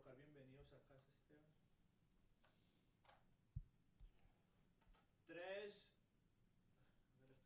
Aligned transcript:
colocar 0.00 0.16
bienvenidos 0.16 0.72
a 0.72 0.80
casa, 0.80 1.12
Esteban. 1.14 1.52
Tres. 5.26 5.74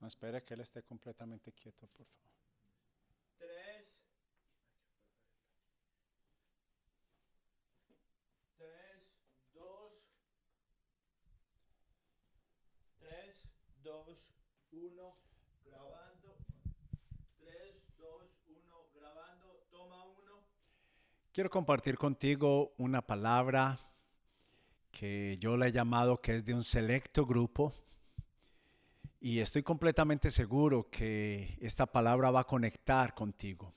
No, 0.00 0.06
espere 0.06 0.44
que 0.44 0.54
él 0.54 0.60
esté 0.60 0.82
completamente 0.82 1.52
quieto, 1.52 1.88
por 1.88 2.06
favor. 2.06 2.30
Tres. 3.38 3.96
Tres, 8.56 9.02
dos. 9.52 9.92
Tres, 12.98 13.48
dos, 13.82 14.32
uno. 14.70 15.16
Grabando. 15.64 16.36
Tres, 17.40 17.96
dos, 17.96 18.30
uno. 18.46 18.86
Grabando. 18.94 19.66
Toma 19.70 20.04
uno. 20.04 20.44
Quiero 21.34 21.50
compartir 21.50 21.98
contigo 21.98 22.74
una 22.78 23.04
palabra 23.04 23.76
que 24.92 25.36
yo 25.40 25.56
le 25.56 25.66
he 25.66 25.72
llamado 25.72 26.20
que 26.20 26.36
es 26.36 26.44
de 26.44 26.54
un 26.54 26.62
selecto 26.62 27.26
grupo 27.26 27.74
y 29.18 29.40
estoy 29.40 29.64
completamente 29.64 30.30
seguro 30.30 30.88
que 30.88 31.58
esta 31.60 31.86
palabra 31.86 32.30
va 32.30 32.42
a 32.42 32.46
conectar 32.46 33.16
contigo. 33.16 33.74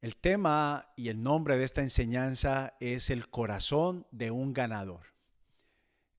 El 0.00 0.14
tema 0.14 0.92
y 0.94 1.08
el 1.08 1.20
nombre 1.20 1.58
de 1.58 1.64
esta 1.64 1.82
enseñanza 1.82 2.76
es 2.78 3.10
el 3.10 3.28
corazón 3.30 4.06
de 4.12 4.30
un 4.30 4.52
ganador. 4.52 5.06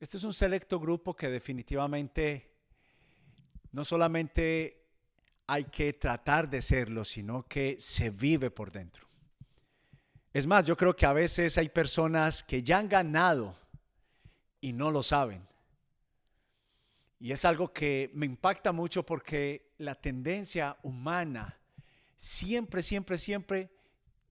Este 0.01 0.17
es 0.17 0.25
un 0.25 0.33
selecto 0.33 0.81
grupo 0.81 1.15
que 1.15 1.29
definitivamente 1.29 2.57
no 3.71 3.85
solamente 3.85 4.85
hay 5.47 5.63
que 5.63 5.93
tratar 5.93 6.49
de 6.49 6.61
serlo, 6.61 7.05
sino 7.05 7.43
que 7.43 7.77
se 7.79 8.09
vive 8.09 8.51
por 8.51 8.69
dentro. 8.69 9.08
Es 10.39 10.47
más, 10.47 10.65
yo 10.65 10.77
creo 10.77 10.95
que 10.95 11.05
a 11.05 11.11
veces 11.11 11.57
hay 11.57 11.67
personas 11.67 12.45
que 12.45 12.63
ya 12.63 12.77
han 12.77 12.87
ganado 12.87 13.57
y 14.61 14.71
no 14.71 14.89
lo 14.89 15.03
saben. 15.03 15.45
Y 17.19 17.33
es 17.33 17.43
algo 17.43 17.73
que 17.73 18.09
me 18.13 18.25
impacta 18.25 18.71
mucho 18.71 19.05
porque 19.05 19.73
la 19.79 19.95
tendencia 19.95 20.77
humana 20.81 21.59
siempre, 22.15 22.81
siempre, 22.81 23.17
siempre 23.17 23.69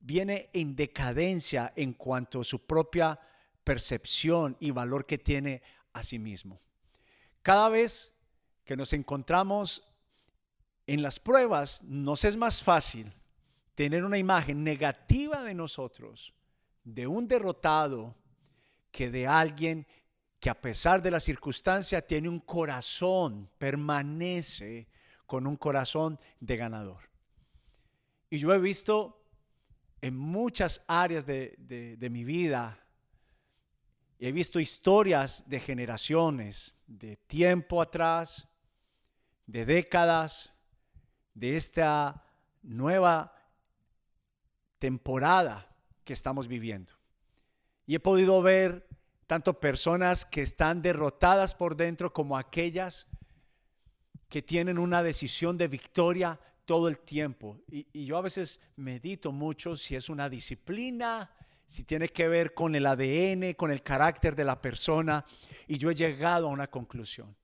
viene 0.01 0.49
en 0.55 0.75
decadencia 0.75 1.75
en 1.77 1.93
cuanto 1.93 2.41
a 2.41 2.45
su 2.45 2.65
propia 2.65 3.21
percepción 3.63 4.57
y 4.61 4.71
valor 4.71 5.05
que 5.05 5.19
tiene 5.19 5.61
a 5.93 6.03
sí 6.03 6.19
mismo. 6.19 6.59
Cada 7.43 7.69
vez 7.69 8.15
que 8.65 8.79
nos 8.79 8.95
encontramos 8.95 9.87
en 10.87 11.03
las 11.03 11.21
pruebas, 11.21 11.83
nos 11.83 12.25
es 12.25 12.39
más 12.39 12.63
fácil 12.63 13.13
tener 13.79 14.05
una 14.05 14.19
imagen 14.19 14.65
negativa 14.65 15.41
de 15.45 15.55
nosotros, 15.55 16.35
de 16.83 17.07
un 17.07 17.29
derrotado, 17.29 18.17
que 18.91 19.09
de 19.09 19.29
alguien 19.29 19.87
que 20.41 20.51
a 20.51 20.61
pesar 20.61 21.01
de 21.01 21.13
la 21.13 21.21
circunstancia 21.21 22.05
tiene 22.05 22.29
un 22.29 22.41
corazón, 22.41 23.49
permanece 23.57 24.89
con 25.27 25.47
un 25.47 25.57
corazón 25.57 26.19
de 26.41 26.57
ganador. 26.57 27.09
Y 28.29 28.41
yo 28.41 28.53
he 28.53 28.59
visto 28.59 29.25
en 30.01 30.17
muchas 30.17 30.85
áreas 30.89 31.25
de, 31.25 32.09
mi 32.11 32.25
vida, 32.25 32.85
he 34.19 34.33
visto 34.33 34.59
historias 34.59 35.49
de 35.49 35.61
generaciones, 35.61 36.75
de 36.89 37.15
tiempo 37.15 37.81
atrás, 37.81 38.49
de 39.47 39.65
décadas, 39.65 40.53
de 41.33 41.55
esta 41.55 42.25
nueva 42.65 43.38
temporada 44.79 45.69
que 46.05 46.13
estamos 46.13 46.49
viviendo. 46.49 46.93
Y 47.87 47.95
he 47.95 48.01
podido 48.01 48.43
ver 48.43 48.89
tanto 49.27 49.61
personas 49.61 50.25
que 50.25 50.41
están 50.41 50.83
derrotadas 50.83 51.55
por 51.55 51.77
dentro 51.77 52.13
como 52.13 52.37
aquellas 52.37 53.07
que 54.29 54.43
tienen 54.43 54.79
una 54.79 55.03
decisión 55.03 55.57
de 55.59 55.69
victoria 55.69 56.39
todo 56.65 56.89
el 56.89 56.99
tiempo. 56.99 57.59
Y, 57.67 58.05
yo 58.05 58.17
a 58.17 58.23
veces 58.23 58.61
medito 58.77 59.33
mucho 59.33 59.77
si 59.77 59.97
es 59.97 60.09
una 60.09 60.29
disciplina, 60.29 61.31
si 61.65 61.85
tiene 61.85 62.09
que 62.09 62.29
ver 62.29 62.55
con 62.55 62.75
el 62.75 62.87
ADN, 62.87 63.55
con 63.55 63.71
el 63.71 63.83
carácter 63.83 64.37
de 64.37 64.45
la 64.45 64.61
persona. 64.61 65.25
Y 65.67 65.79
yo 65.79 65.91
he 65.91 65.95
llegado 65.95 66.49
a 66.49 66.51
una 66.51 66.67
conclusión, 66.67 67.35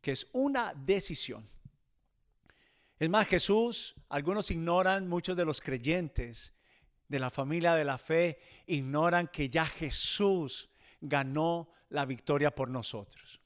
que 0.00 0.12
es 0.12 0.28
una 0.32 0.74
decisión. 0.74 1.48
Es 2.98 3.08
más, 3.08 3.26
Jesús, 3.26 3.94
algunos 4.08 4.50
ignoran, 4.50 5.08
muchos 5.08 5.36
de 5.36 5.44
los 5.44 5.60
creyentes 5.60 6.52
de 7.08 7.18
la 7.18 7.30
familia 7.30 7.74
de 7.74 7.84
la 7.84 7.98
fe, 7.98 8.38
ignoran 8.66 9.28
que 9.28 9.48
ya 9.48 9.66
Jesús 9.66 10.68
ganó 11.00 11.70
la 11.88 12.04
victoria 12.04 12.54
por 12.54 12.68
nosotros. 12.68 13.40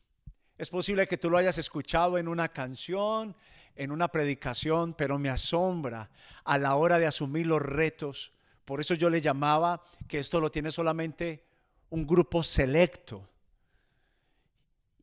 Es 0.58 0.70
posible 0.70 1.06
que 1.06 1.18
tú 1.18 1.30
lo 1.30 1.38
hayas 1.38 1.58
escuchado 1.58 2.18
en 2.18 2.28
una 2.28 2.48
canción, 2.48 3.36
en 3.74 3.90
una 3.90 4.08
predicación, 4.08 4.94
pero 4.94 5.18
me 5.18 5.28
asombra 5.28 6.10
a 6.44 6.58
la 6.58 6.74
hora 6.74 6.98
de 6.98 7.06
asumir 7.06 7.46
los 7.46 7.62
retos. 7.62 8.32
Por 8.64 8.80
eso 8.80 8.94
yo 8.94 9.10
le 9.10 9.20
llamaba 9.20 9.82
que 10.08 10.18
esto 10.18 10.40
lo 10.40 10.50
tiene 10.50 10.70
solamente 10.70 11.44
un 11.90 12.06
grupo 12.06 12.42
selecto. 12.42 13.28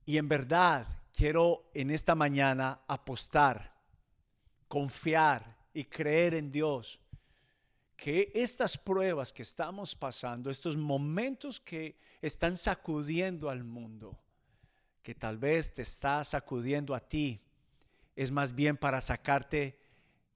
Y 0.06 0.18
en 0.18 0.28
verdad 0.28 0.88
quiero 1.14 1.70
en 1.74 1.92
esta 1.92 2.16
mañana 2.16 2.82
apostar, 2.88 3.74
confiar 4.68 5.58
y 5.74 5.86
creer 5.86 6.34
en 6.34 6.52
Dios 6.52 7.02
que 8.00 8.32
estas 8.34 8.78
pruebas 8.78 9.34
que 9.34 9.42
estamos 9.42 9.94
pasando, 9.94 10.50
estos 10.50 10.78
momentos 10.78 11.60
que 11.60 12.00
están 12.22 12.56
sacudiendo 12.56 13.50
al 13.50 13.66
mundo, 13.66 14.18
que 15.04 15.14
tal 15.14 15.38
vez 15.38 15.74
te 15.74 15.82
está 15.82 16.24
sacudiendo 16.24 16.96
a 16.96 17.02
ti, 17.02 17.42
es 18.16 18.32
más 18.32 18.56
bien 18.56 18.78
para 18.78 19.02
sacarte 19.02 19.78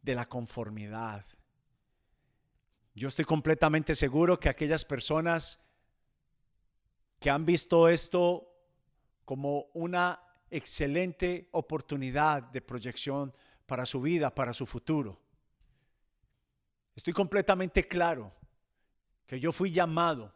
de 0.01 0.13
la 0.13 0.27
conformidad. 0.27 1.23
Yo 2.95 3.07
estoy 3.07 3.23
completamente 3.23 3.95
seguro 3.95 4.37
que 4.37 4.49
aquellas 4.49 4.83
personas 4.83 5.61
que 7.17 7.29
han 7.29 7.45
visto 7.45 7.87
esto 7.87 8.45
como 9.23 9.67
una 9.73 10.21
excelente 10.51 11.47
oportunidad 11.51 12.43
de 12.43 12.61
proyección 12.61 13.33
para 13.65 13.85
su 13.85 14.01
vida, 14.01 14.35
para 14.35 14.53
su 14.53 14.65
futuro, 14.65 15.22
Estoy 16.95 17.13
completamente 17.13 17.87
claro 17.87 18.31
que 19.25 19.39
yo 19.39 19.51
fui 19.51 19.71
llamado 19.71 20.31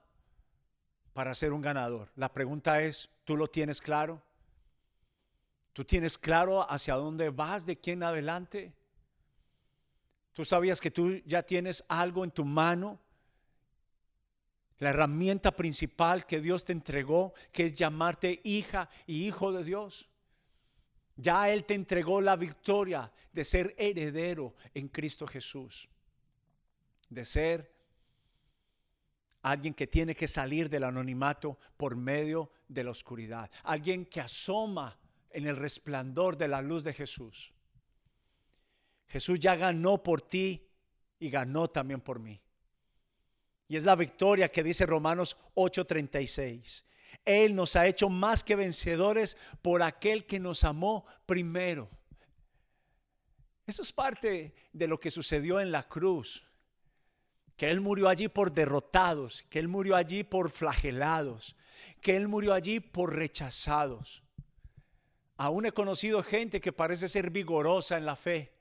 para 1.14 1.36
ser 1.36 1.54
un 1.54 1.62
ganador. 1.62 2.12
La 2.16 2.34
pregunta 2.34 2.82
es, 2.82 3.10
¿tú 3.24 3.38
lo 3.38 3.48
tienes 3.48 3.82
claro? 3.82 4.22
¿Tú 5.74 5.86
tienes 5.86 6.18
claro 6.18 6.70
hacia 6.70 6.96
dónde 6.96 7.30
vas 7.30 7.66
de 7.66 7.74
aquí 7.74 7.92
en 7.92 8.04
adelante? 8.04 8.74
¿Tú 10.34 10.44
sabías 10.46 10.82
que 10.82 10.92
tú 10.92 11.22
ya 11.26 11.44
tienes 11.44 11.84
algo 11.88 12.24
en 12.24 12.32
tu 12.32 12.44
mano? 12.44 13.00
La 14.80 14.90
herramienta 14.90 15.56
principal 15.56 16.26
que 16.26 16.40
Dios 16.40 16.66
te 16.66 16.72
entregó, 16.72 17.34
que 17.52 17.66
es 17.66 17.74
llamarte 17.74 18.42
hija 18.44 18.90
y 19.06 19.28
hijo 19.28 19.52
de 19.52 19.64
Dios. 19.64 20.10
Ya 21.16 21.50
Él 21.50 21.66
te 21.66 21.74
entregó 21.74 22.22
la 22.22 22.36
victoria 22.36 23.12
de 23.32 23.46
ser 23.46 23.76
heredero 23.78 24.56
en 24.74 24.88
Cristo 24.88 25.26
Jesús 25.26 25.90
de 27.10 27.26
ser 27.26 27.78
alguien 29.42 29.74
que 29.74 29.88
tiene 29.88 30.16
que 30.16 30.28
salir 30.28 30.70
del 30.70 30.84
anonimato 30.84 31.58
por 31.78 31.96
medio 31.96 32.52
de 32.68 32.84
la 32.84 32.92
oscuridad, 32.92 33.50
alguien 33.64 34.06
que 34.06 34.20
asoma 34.20 34.98
en 35.30 35.48
el 35.48 35.56
resplandor 35.56 36.38
de 36.38 36.48
la 36.48 36.62
luz 36.62 36.84
de 36.84 36.94
Jesús. 36.94 37.54
Jesús 39.08 39.40
ya 39.40 39.56
ganó 39.56 40.04
por 40.04 40.22
ti 40.22 40.68
y 41.20 41.30
ganó 41.30 41.70
también 41.70 42.02
por 42.02 42.20
mí. 42.20 42.42
Y 43.68 43.76
es 43.76 43.84
la 43.84 43.96
victoria 43.96 44.50
que 44.50 44.64
dice 44.64 44.86
Romanos 44.86 45.38
8:36. 45.56 46.86
Él 47.26 47.56
nos 47.56 47.76
ha 47.76 47.88
hecho 47.88 48.10
más 48.10 48.44
que 48.44 48.56
vencedores 48.56 49.38
por 49.62 49.82
aquel 49.82 50.26
que 50.26 50.40
nos 50.40 50.64
amó 50.64 51.06
primero. 51.26 51.90
Eso 53.66 53.82
es 53.82 53.92
parte 53.92 54.56
de 54.72 54.88
lo 54.88 54.98
que 54.98 55.12
sucedió 55.12 55.60
en 55.60 55.72
la 55.72 55.88
cruz 55.88 56.48
que 57.58 57.72
Él 57.72 57.82
murió 57.82 58.08
allí 58.08 58.28
por 58.28 58.52
derrotados, 58.52 59.44
que 59.50 59.60
Él 59.60 59.68
murió 59.68 59.96
allí 59.96 60.24
por 60.24 60.52
flagelados, 60.52 61.56
que 62.02 62.16
Él 62.16 62.28
murió 62.28 62.54
allí 62.54 62.80
por 62.80 63.16
rechazados. 63.16 64.24
Aún 65.36 65.66
he 65.66 65.72
conocido 65.72 66.24
gente 66.24 66.62
que 66.62 66.72
parece 66.72 67.08
ser 67.08 67.32
vigorosa 67.32 67.98
en 67.98 68.06
la 68.06 68.16
fe. 68.16 68.54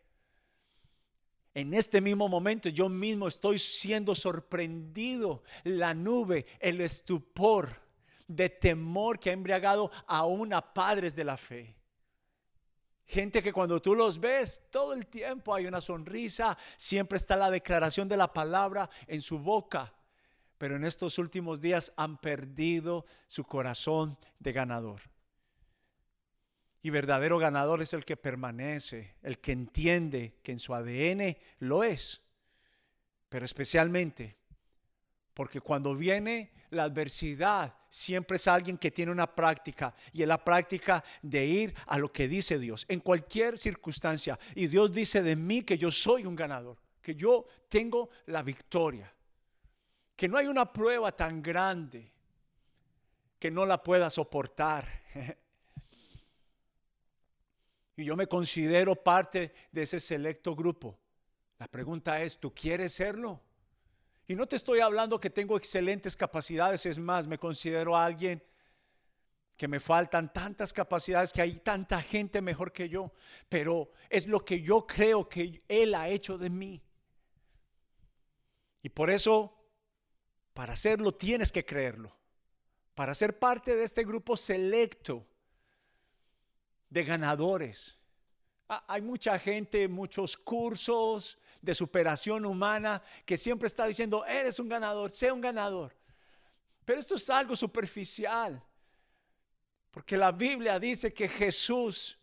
En 1.54 1.72
este 1.74 2.00
mismo 2.00 2.28
momento 2.28 2.68
yo 2.68 2.88
mismo 2.88 3.28
estoy 3.28 3.58
siendo 3.58 4.14
sorprendido. 4.14 5.42
La 5.64 5.94
nube, 5.94 6.46
el 6.60 6.80
estupor 6.80 7.80
de 8.26 8.48
temor 8.48 9.18
que 9.18 9.30
ha 9.30 9.34
embriagado 9.34 9.90
aún 10.06 10.52
a 10.52 10.74
padres 10.74 11.14
de 11.14 11.24
la 11.24 11.36
fe. 11.36 11.76
Gente 13.06 13.40
que 13.40 13.52
cuando 13.52 13.80
tú 13.80 13.94
los 13.94 14.18
ves 14.18 14.62
todo 14.70 14.92
el 14.92 15.06
tiempo 15.06 15.54
hay 15.54 15.66
una 15.66 15.80
sonrisa, 15.80 16.58
siempre 16.76 17.18
está 17.18 17.36
la 17.36 17.50
declaración 17.50 18.08
de 18.08 18.16
la 18.16 18.32
palabra 18.32 18.90
en 19.06 19.20
su 19.20 19.38
boca, 19.38 19.94
pero 20.58 20.74
en 20.74 20.84
estos 20.84 21.18
últimos 21.18 21.60
días 21.60 21.92
han 21.96 22.18
perdido 22.18 23.04
su 23.28 23.44
corazón 23.44 24.18
de 24.40 24.52
ganador. 24.52 25.02
Y 26.82 26.90
verdadero 26.90 27.38
ganador 27.38 27.80
es 27.80 27.94
el 27.94 28.04
que 28.04 28.16
permanece, 28.16 29.14
el 29.22 29.38
que 29.38 29.52
entiende 29.52 30.38
que 30.42 30.52
en 30.52 30.58
su 30.58 30.74
ADN 30.74 31.36
lo 31.60 31.84
es, 31.84 32.24
pero 33.28 33.44
especialmente 33.44 34.36
porque 35.36 35.60
cuando 35.60 35.94
viene 35.94 36.50
la 36.70 36.84
adversidad, 36.84 37.76
siempre 37.90 38.36
es 38.36 38.48
alguien 38.48 38.78
que 38.78 38.90
tiene 38.90 39.12
una 39.12 39.34
práctica 39.34 39.94
y 40.10 40.22
es 40.22 40.28
la 40.28 40.42
práctica 40.42 41.04
de 41.20 41.44
ir 41.44 41.74
a 41.88 41.98
lo 41.98 42.10
que 42.10 42.26
dice 42.26 42.58
Dios 42.58 42.86
en 42.88 43.00
cualquier 43.00 43.58
circunstancia. 43.58 44.38
Y 44.54 44.66
Dios 44.66 44.90
dice 44.90 45.22
de 45.22 45.36
mí 45.36 45.62
que 45.62 45.76
yo 45.76 45.90
soy 45.90 46.24
un 46.24 46.34
ganador, 46.34 46.78
que 47.02 47.14
yo 47.14 47.44
tengo 47.68 48.08
la 48.24 48.42
victoria, 48.42 49.12
que 50.16 50.26
no 50.26 50.38
hay 50.38 50.46
una 50.46 50.72
prueba 50.72 51.14
tan 51.14 51.42
grande 51.42 52.10
que 53.38 53.50
no 53.50 53.66
la 53.66 53.82
pueda 53.82 54.08
soportar. 54.08 54.88
y 57.96 58.06
yo 58.06 58.16
me 58.16 58.26
considero 58.26 58.96
parte 58.96 59.52
de 59.70 59.82
ese 59.82 60.00
selecto 60.00 60.56
grupo. 60.56 60.98
La 61.58 61.68
pregunta 61.68 62.22
es, 62.22 62.40
¿tú 62.40 62.54
quieres 62.54 62.94
serlo? 62.94 63.42
Y 64.28 64.34
no 64.34 64.46
te 64.46 64.56
estoy 64.56 64.80
hablando 64.80 65.20
que 65.20 65.30
tengo 65.30 65.56
excelentes 65.56 66.16
capacidades, 66.16 66.84
es 66.86 66.98
más, 66.98 67.26
me 67.26 67.38
considero 67.38 67.96
alguien 67.96 68.42
que 69.56 69.68
me 69.68 69.80
faltan 69.80 70.32
tantas 70.32 70.72
capacidades, 70.72 71.32
que 71.32 71.42
hay 71.42 71.60
tanta 71.60 72.02
gente 72.02 72.42
mejor 72.42 72.72
que 72.72 72.88
yo, 72.88 73.12
pero 73.48 73.90
es 74.10 74.26
lo 74.26 74.44
que 74.44 74.60
yo 74.60 74.86
creo 74.86 75.28
que 75.28 75.62
Él 75.68 75.94
ha 75.94 76.08
hecho 76.08 76.36
de 76.36 76.50
mí. 76.50 76.82
Y 78.82 78.88
por 78.90 79.10
eso, 79.10 79.56
para 80.52 80.74
hacerlo, 80.74 81.14
tienes 81.14 81.50
que 81.50 81.64
creerlo. 81.64 82.14
Para 82.94 83.14
ser 83.14 83.38
parte 83.38 83.74
de 83.76 83.84
este 83.84 84.04
grupo 84.04 84.36
selecto 84.36 85.26
de 86.90 87.04
ganadores. 87.04 87.98
Ah, 88.68 88.84
hay 88.88 89.02
mucha 89.02 89.38
gente, 89.38 89.88
muchos 89.88 90.36
cursos, 90.36 91.38
de 91.62 91.74
superación 91.74 92.46
humana 92.46 93.02
que 93.24 93.36
siempre 93.36 93.66
está 93.66 93.86
diciendo, 93.86 94.24
eres 94.26 94.58
un 94.58 94.68
ganador, 94.68 95.10
sé 95.10 95.30
un 95.32 95.40
ganador. 95.40 95.94
Pero 96.84 97.00
esto 97.00 97.16
es 97.16 97.28
algo 97.30 97.56
superficial, 97.56 98.62
porque 99.90 100.16
la 100.16 100.30
Biblia 100.32 100.78
dice 100.78 101.12
que 101.12 101.28
Jesús 101.28 102.18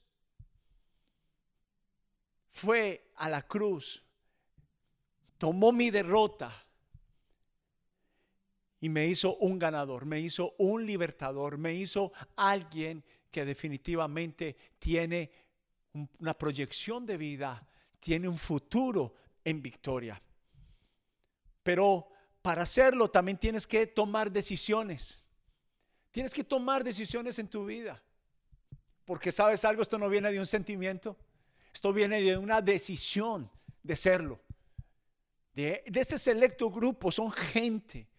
fue 2.52 3.12
a 3.16 3.28
la 3.28 3.42
cruz, 3.42 4.04
tomó 5.38 5.72
mi 5.72 5.90
derrota 5.90 6.52
y 8.80 8.90
me 8.90 9.06
hizo 9.08 9.36
un 9.38 9.60
ganador, 9.60 10.06
me 10.06 10.20
hizo 10.20 10.56
un 10.58 10.86
libertador, 10.86 11.58
me 11.58 11.74
hizo 11.74 12.14
alguien 12.36 13.04
que 13.32 13.44
definitivamente 13.44 14.56
tiene 14.78 15.32
una 16.20 16.34
proyección 16.34 17.06
de 17.06 17.18
vida, 17.18 17.68
tiene 18.04 18.28
un 18.28 18.38
futuro 18.38 19.16
en 19.46 19.62
victoria. 19.62 20.22
Pero 21.64 22.10
para 22.42 22.64
hacerlo 22.64 23.10
también 23.10 23.38
tienes 23.38 23.66
que 23.66 23.88
tomar 23.88 24.30
decisiones. 24.30 25.24
Tienes 26.12 26.34
que 26.34 26.44
tomar 26.44 26.84
decisiones 26.84 27.40
en 27.40 27.48
tu 27.48 27.66
vida. 27.66 28.04
Porque 29.06 29.32
sabes 29.32 29.64
algo, 29.64 29.82
esto 29.82 29.98
no 29.98 30.10
viene 30.10 30.34
de 30.34 30.40
un 30.40 30.46
sentimiento, 30.46 31.16
esto 31.74 31.94
viene 31.94 32.22
de 32.22 32.38
una 32.38 32.62
decisión 32.62 33.50
de 33.82 33.96
serlo. 33.96 34.42
De, 35.54 35.82
este 35.86 36.18
selecto 36.18 36.70
grupo 36.70 37.10
son 37.10 37.32
gente 37.32 38.10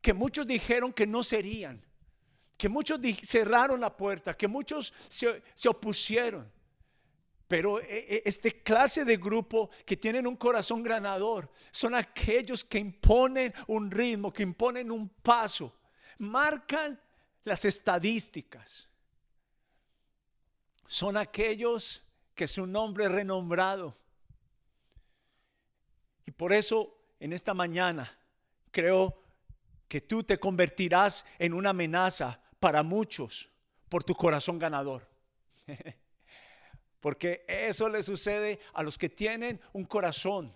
que 0.00 0.12
muchos 0.14 0.48
dijeron 0.48 0.92
que 0.92 1.06
no 1.06 1.22
serían, 1.22 1.80
que 2.56 2.68
muchos 2.68 3.00
cerraron 3.22 3.80
la 3.80 3.96
puerta, 3.96 4.36
que 4.36 4.48
muchos 4.48 4.92
se, 5.08 5.44
se 5.54 5.68
opusieron. 5.68 6.55
Pero 7.48 7.80
eh, 7.80 7.86
eh, 7.88 8.22
este 8.24 8.62
clase 8.62 9.04
de 9.04 9.16
grupo 9.16 9.70
que 9.84 9.96
tienen 9.96 10.26
un 10.26 10.36
corazón 10.36 10.82
ganador 10.82 11.50
son 11.70 11.94
aquellos 11.94 12.64
que 12.64 12.78
imponen 12.78 13.54
un 13.68 13.90
ritmo, 13.90 14.32
que 14.32 14.42
imponen 14.42 14.90
un 14.90 15.08
paso, 15.08 15.72
marcan 16.18 17.00
las 17.44 17.64
estadísticas. 17.64 18.88
Son 20.88 21.16
aquellos 21.16 22.02
que 22.34 22.48
su 22.48 22.66
nombre 22.66 23.08
renombrado. 23.08 23.96
Y 26.24 26.32
por 26.32 26.52
eso 26.52 26.98
en 27.20 27.32
esta 27.32 27.54
mañana 27.54 28.12
creo 28.72 29.22
que 29.86 30.00
tú 30.00 30.24
te 30.24 30.38
convertirás 30.38 31.24
en 31.38 31.54
una 31.54 31.70
amenaza 31.70 32.40
para 32.58 32.82
muchos 32.82 33.50
por 33.88 34.02
tu 34.02 34.16
corazón 34.16 34.58
ganador. 34.58 35.08
Porque 37.06 37.44
eso 37.46 37.88
le 37.88 38.02
sucede 38.02 38.58
a 38.72 38.82
los 38.82 38.98
que 38.98 39.08
tienen 39.08 39.60
un 39.74 39.84
corazón 39.84 40.52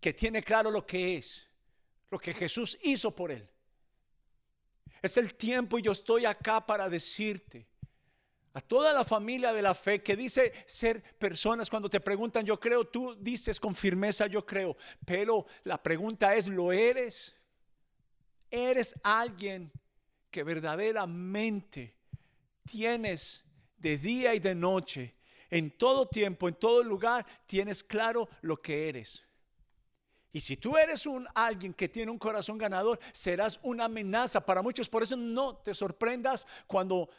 que 0.00 0.14
tiene 0.14 0.42
claro 0.42 0.70
lo 0.70 0.86
que 0.86 1.18
es, 1.18 1.46
lo 2.08 2.18
que 2.18 2.32
Jesús 2.32 2.78
hizo 2.82 3.14
por 3.14 3.30
él. 3.30 3.46
Es 5.02 5.18
el 5.18 5.34
tiempo 5.34 5.78
y 5.78 5.82
yo 5.82 5.92
estoy 5.92 6.24
acá 6.24 6.64
para 6.64 6.88
decirte 6.88 7.66
a 8.54 8.62
toda 8.62 8.94
la 8.94 9.04
familia 9.04 9.52
de 9.52 9.60
la 9.60 9.74
fe 9.74 10.02
que 10.02 10.16
dice 10.16 10.54
ser 10.64 11.02
personas 11.18 11.68
cuando 11.68 11.90
te 11.90 12.00
preguntan 12.00 12.46
yo 12.46 12.58
creo, 12.58 12.86
tú 12.86 13.14
dices 13.20 13.60
con 13.60 13.74
firmeza 13.74 14.26
yo 14.26 14.46
creo, 14.46 14.74
pero 15.04 15.44
la 15.64 15.82
pregunta 15.82 16.34
es, 16.34 16.48
¿lo 16.48 16.72
eres? 16.72 17.36
¿Eres 18.50 18.94
alguien 19.02 19.70
que 20.30 20.42
verdaderamente 20.42 21.94
tienes 22.64 23.43
de 23.84 23.98
día 23.98 24.34
y 24.34 24.38
de 24.38 24.54
noche, 24.54 25.14
en 25.50 25.70
todo 25.72 26.08
tiempo, 26.08 26.48
en 26.48 26.54
todo 26.54 26.82
lugar, 26.82 27.26
tienes 27.44 27.84
claro 27.84 28.26
lo 28.40 28.60
que 28.62 28.88
eres. 28.88 29.22
Y 30.32 30.40
si 30.40 30.56
tú 30.56 30.78
eres 30.78 31.06
un 31.06 31.28
alguien 31.34 31.74
que 31.74 31.90
tiene 31.90 32.10
un 32.10 32.18
corazón 32.18 32.56
ganador, 32.56 32.98
serás 33.12 33.60
una 33.62 33.84
amenaza 33.84 34.40
para 34.44 34.62
muchos. 34.62 34.88
Por 34.88 35.02
eso 35.02 35.16
no 35.16 35.56
te 35.56 35.74
sorprendas 35.74 36.46
cuando 36.66 37.10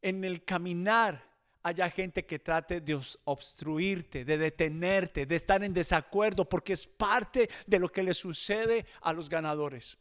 en 0.00 0.24
el 0.24 0.44
caminar 0.44 1.22
haya 1.62 1.90
gente 1.90 2.24
que 2.24 2.38
trate 2.38 2.80
de 2.80 2.98
obstruirte, 3.24 4.24
de 4.24 4.38
detenerte, 4.38 5.26
de 5.26 5.36
estar 5.36 5.62
en 5.62 5.74
desacuerdo, 5.74 6.48
porque 6.48 6.72
es 6.72 6.86
parte 6.86 7.50
de 7.66 7.78
lo 7.78 7.90
que 7.90 8.02
le 8.02 8.14
sucede 8.14 8.86
a 9.02 9.12
los 9.12 9.28
ganadores. 9.28 9.98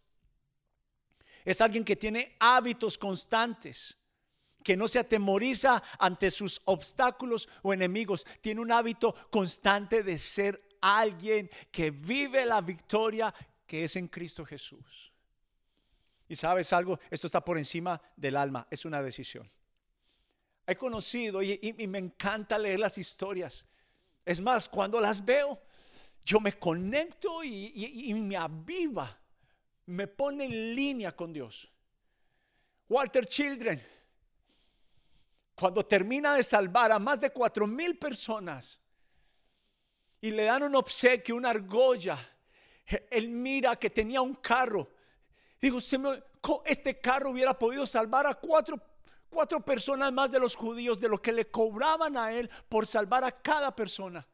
Es 1.44 1.60
alguien 1.60 1.84
que 1.84 1.98
tiene 1.98 2.38
hábitos 2.40 2.98
constantes 2.98 3.98
que 4.64 4.78
no 4.78 4.88
se 4.88 5.00
atemoriza 5.00 5.84
ante 6.00 6.32
sus 6.32 6.62
obstáculos 6.66 7.50
o 7.62 7.74
enemigos. 7.74 8.26
Tiene 8.42 8.62
un 8.62 8.72
hábito 8.72 9.14
constante 9.30 10.04
de 10.04 10.18
ser 10.18 10.62
alguien 10.82 11.50
que 11.72 11.92
vive 11.92 12.46
la 12.46 12.62
victoria 12.62 13.34
que 13.66 13.84
es 13.84 13.96
en 13.96 14.08
Cristo 14.08 14.46
Jesús. 14.46 15.14
Y 16.28 16.36
sabes 16.36 16.74
algo, 16.74 17.00
esto 17.10 17.28
está 17.28 17.44
por 17.44 17.58
encima 17.58 18.02
del 18.16 18.38
alma, 18.38 18.68
es 18.70 18.86
una 18.86 19.02
decisión. 19.04 19.50
He 20.66 20.76
conocido 20.76 21.44
y, 21.44 21.60
me 21.88 21.98
encanta 21.98 22.58
leer 22.58 22.80
las 22.80 22.98
historias. 22.98 23.66
Es 24.26 24.40
más, 24.40 24.70
cuando 24.70 25.02
las 25.02 25.24
veo, 25.24 25.62
yo 26.26 26.40
me 26.40 26.58
conecto 26.58 27.44
y, 27.44 27.72
y 27.76 28.14
me 28.14 28.38
aviva, 28.38 29.20
me 29.88 30.08
pone 30.08 30.46
en 30.46 30.76
línea 30.76 31.14
con 31.14 31.34
Dios. 31.34 31.70
Walter 32.88 33.26
Children, 33.26 33.84
cuando 35.56 35.86
termina 35.86 36.36
de 36.36 36.44
salvar 36.44 36.92
a 36.92 37.00
más 37.00 37.22
de 37.22 37.30
cuatro 37.32 37.68
mil 37.68 37.98
personas 37.98 38.80
y 40.22 40.32
le 40.32 40.44
dan 40.44 40.64
un 40.64 40.76
obsequio, 40.76 41.36
una 41.36 41.50
argolla, 41.50 42.18
él 43.12 43.30
mira 43.30 43.76
que 43.76 43.90
tenía 43.90 44.22
un 44.22 44.36
carro. 44.36 44.90
Digo, 45.62 45.80
este 46.66 47.00
carro 47.00 47.30
hubiera 47.30 47.58
podido 47.58 47.86
salvar 47.86 48.26
a 48.28 48.34
cuatro, 48.34 48.82
cuatro 49.30 49.60
personas 49.64 50.12
más 50.12 50.32
de 50.32 50.40
los 50.40 50.56
judíos 50.56 51.00
de 51.00 51.10
lo 51.10 51.22
que 51.22 51.32
le 51.32 51.50
cobraban 51.50 52.18
a 52.18 52.32
él 52.32 52.50
por 52.68 52.88
salvar 52.88 53.24
a 53.24 53.32
cada 53.32 53.76
persona. 53.76 54.26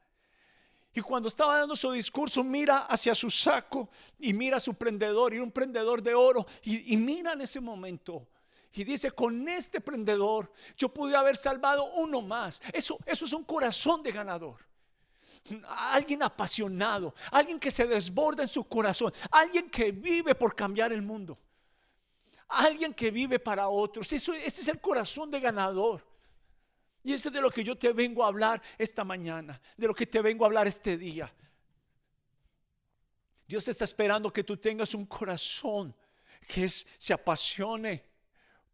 Y 0.93 1.01
cuando 1.01 1.27
estaba 1.27 1.59
dando 1.59 1.75
su 1.75 1.91
discurso, 1.91 2.43
mira 2.43 2.79
hacia 2.79 3.13
su 3.13 3.29
saco 3.29 3.89
y 4.17 4.33
mira 4.33 4.57
a 4.57 4.59
su 4.59 4.73
prendedor 4.73 5.33
y 5.33 5.39
un 5.39 5.51
prendedor 5.51 6.01
de 6.01 6.15
oro. 6.15 6.45
Y, 6.63 6.93
y 6.93 6.97
mira 6.97 7.33
en 7.33 7.41
ese 7.41 7.59
momento 7.59 8.27
y 8.73 8.83
dice, 8.83 9.11
con 9.11 9.47
este 9.49 9.81
prendedor 9.81 10.51
yo 10.75 10.89
pude 10.89 11.15
haber 11.15 11.35
salvado 11.35 11.91
uno 11.95 12.21
más. 12.21 12.61
Eso, 12.71 12.99
eso 13.05 13.25
es 13.25 13.33
un 13.33 13.43
corazón 13.43 14.03
de 14.03 14.11
ganador. 14.11 14.65
Alguien 15.67 16.21
apasionado, 16.21 17.15
alguien 17.31 17.59
que 17.59 17.71
se 17.71 17.87
desborda 17.87 18.43
en 18.43 18.49
su 18.49 18.65
corazón, 18.65 19.11
alguien 19.31 19.69
que 19.69 19.91
vive 19.91 20.35
por 20.35 20.55
cambiar 20.55 20.91
el 20.91 21.01
mundo, 21.01 21.39
alguien 22.47 22.93
que 22.93 23.09
vive 23.09 23.39
para 23.39 23.69
otros. 23.69 24.11
Eso, 24.13 24.33
ese 24.33 24.61
es 24.61 24.67
el 24.67 24.79
corazón 24.79 25.31
de 25.31 25.39
ganador. 25.39 26.05
Y 27.01 27.13
ese 27.13 27.29
es 27.29 27.33
de 27.33 27.41
lo 27.41 27.49
que 27.49 27.63
yo 27.63 27.77
te 27.77 27.91
vengo 27.93 28.23
a 28.23 28.27
hablar 28.27 28.61
esta 28.77 29.03
mañana, 29.03 29.59
de 29.77 29.87
lo 29.87 29.95
que 29.95 30.05
te 30.05 30.21
vengo 30.21 30.43
a 30.43 30.47
hablar 30.47 30.67
este 30.67 30.97
día. 30.97 31.33
Dios 33.47 33.67
está 33.67 33.83
esperando 33.83 34.31
que 34.31 34.43
tú 34.43 34.57
tengas 34.57 34.93
un 34.93 35.07
corazón 35.07 35.95
que 36.47 36.69
se 36.69 37.13
apasione 37.13 38.08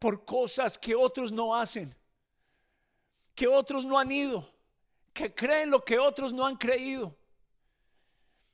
por 0.05 0.23
cosas 0.23 0.77
que 0.77 0.93
otros 0.93 1.31
no 1.31 1.55
hacen, 1.55 1.91
que 3.33 3.47
otros 3.47 3.83
no 3.83 3.97
han 3.97 4.11
ido, 4.11 4.47
que 5.11 5.33
creen 5.33 5.71
lo 5.71 5.83
que 5.83 5.97
otros 5.97 6.31
no 6.31 6.45
han 6.45 6.57
creído. 6.57 7.17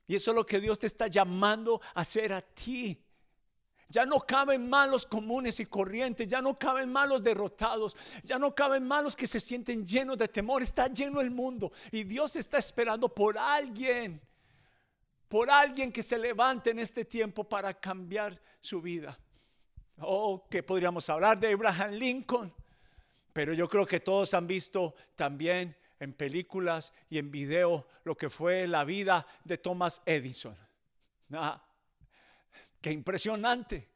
Y 0.08 0.15
eso 0.15 0.31
es 0.31 0.36
lo 0.36 0.46
que 0.46 0.62
Dios 0.62 0.79
te 0.79 0.88
está 0.88 1.08
llamando 1.08 1.81
a 1.93 2.00
hacer 2.00 2.31
a 2.31 2.41
ti. 2.41 2.98
Ya 3.89 4.05
no 4.05 4.22
caben 4.22 4.70
malos 4.70 5.05
comunes 5.05 5.60
y 5.60 5.65
corrientes, 5.65 6.25
ya 6.25 6.41
no 6.41 6.58
caben 6.58 6.89
malos 6.89 7.22
derrotados, 7.22 7.98
ya 8.24 8.39
no 8.39 8.55
caben 8.55 8.88
malos 8.88 9.13
que 9.13 9.27
se 9.27 9.41
sienten 9.41 9.86
llenos 9.86 10.17
de 10.17 10.29
temor. 10.29 10.63
Está 10.63 10.88
lleno 10.88 11.20
el 11.20 11.31
mundo 11.31 11.74
y 11.91 12.05
Dios 12.05 12.38
está 12.38 12.60
esperando 12.60 13.13
por 13.13 13.38
alguien, 13.38 14.22
por 15.27 15.51
alguien 15.51 15.91
que 15.91 16.01
se 16.01 16.17
levante 16.17 16.70
en 16.70 16.79
este 16.79 17.03
tiempo 17.03 17.43
para 17.43 17.74
cambiar 17.74 18.41
su 18.62 18.81
vida. 18.81 19.20
Oh, 20.00 20.48
que 20.50 20.63
podríamos 20.63 21.10
hablar 21.10 21.39
de 21.39 21.53
Abraham 21.53 21.91
Lincoln, 21.91 22.53
pero 23.33 23.53
yo 23.53 23.67
creo 23.67 23.86
que 23.86 24.00
todos 24.00 24.33
han 24.33 24.48
visto 24.48 24.95
también 25.15 25.75
en 26.00 26.13
películas 26.13 26.93
y 27.10 27.17
en 27.19 27.29
video 27.29 27.88
lo 28.03 28.15
que 28.15 28.29
fue 28.29 28.67
la 28.67 28.83
vida 28.83 29.25
de 29.43 29.57
Thomas 29.57 30.01
Edison. 30.05 30.57
Ah, 31.33 31.62
Qué 32.81 32.91
impresionante. 32.91 33.88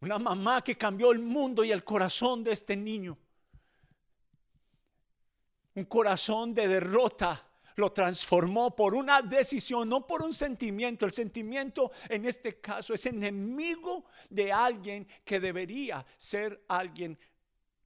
Una 0.00 0.18
mamá 0.18 0.62
que 0.62 0.76
cambió 0.76 1.10
el 1.10 1.18
mundo 1.18 1.64
y 1.64 1.72
el 1.72 1.82
corazón 1.82 2.44
de 2.44 2.52
este 2.52 2.76
niño. 2.76 3.16
Un 5.74 5.84
corazón 5.86 6.54
de 6.54 6.68
derrota 6.68 7.45
lo 7.76 7.92
transformó 7.92 8.74
por 8.74 8.94
una 8.94 9.22
decisión, 9.22 9.88
no 9.88 10.06
por 10.06 10.22
un 10.22 10.32
sentimiento. 10.32 11.06
El 11.06 11.12
sentimiento 11.12 11.92
en 12.08 12.26
este 12.26 12.60
caso 12.60 12.94
es 12.94 13.06
enemigo 13.06 14.06
de 14.28 14.52
alguien 14.52 15.06
que 15.24 15.38
debería 15.38 16.04
ser 16.16 16.64
alguien 16.68 17.18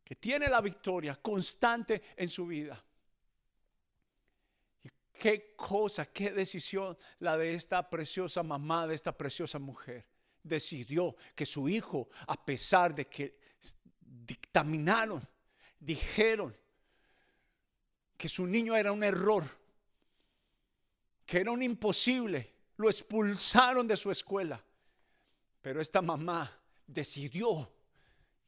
que 0.05 0.17
tiene 0.17 0.49
la 0.49 0.61
victoria 0.61 1.17
constante 1.17 2.03
en 2.17 2.29
su 2.29 2.47
vida. 2.47 2.83
Y 4.83 4.89
qué 5.19 5.55
cosa, 5.57 6.07
qué 6.07 6.33
decisión 6.33 6.97
la 7.19 7.37
de 7.37 7.55
esta 7.55 7.89
preciosa 7.89 8.43
mamá, 8.43 8.87
de 8.87 8.95
esta 8.95 9.17
preciosa 9.17 9.59
mujer. 9.59 10.07
Decidió 10.43 11.15
que 11.35 11.47
su 11.47 11.69
hijo, 11.69 12.09
a 12.27 12.45
pesar 12.45 12.95
de 12.95 13.07
que 13.07 13.39
dictaminaron, 14.01 15.27
dijeron 15.79 16.57
que 18.17 18.29
su 18.29 18.47
niño 18.47 18.77
era 18.77 18.93
un 18.93 19.03
error, 19.03 19.45
que 21.31 21.39
era 21.39 21.53
un 21.53 21.63
imposible, 21.63 22.53
lo 22.77 22.89
expulsaron 22.89 23.87
de 23.87 23.97
su 23.97 24.11
escuela. 24.11 24.61
Pero 25.63 25.81
esta 25.81 26.03
mamá 26.03 26.51
decidió 26.85 27.71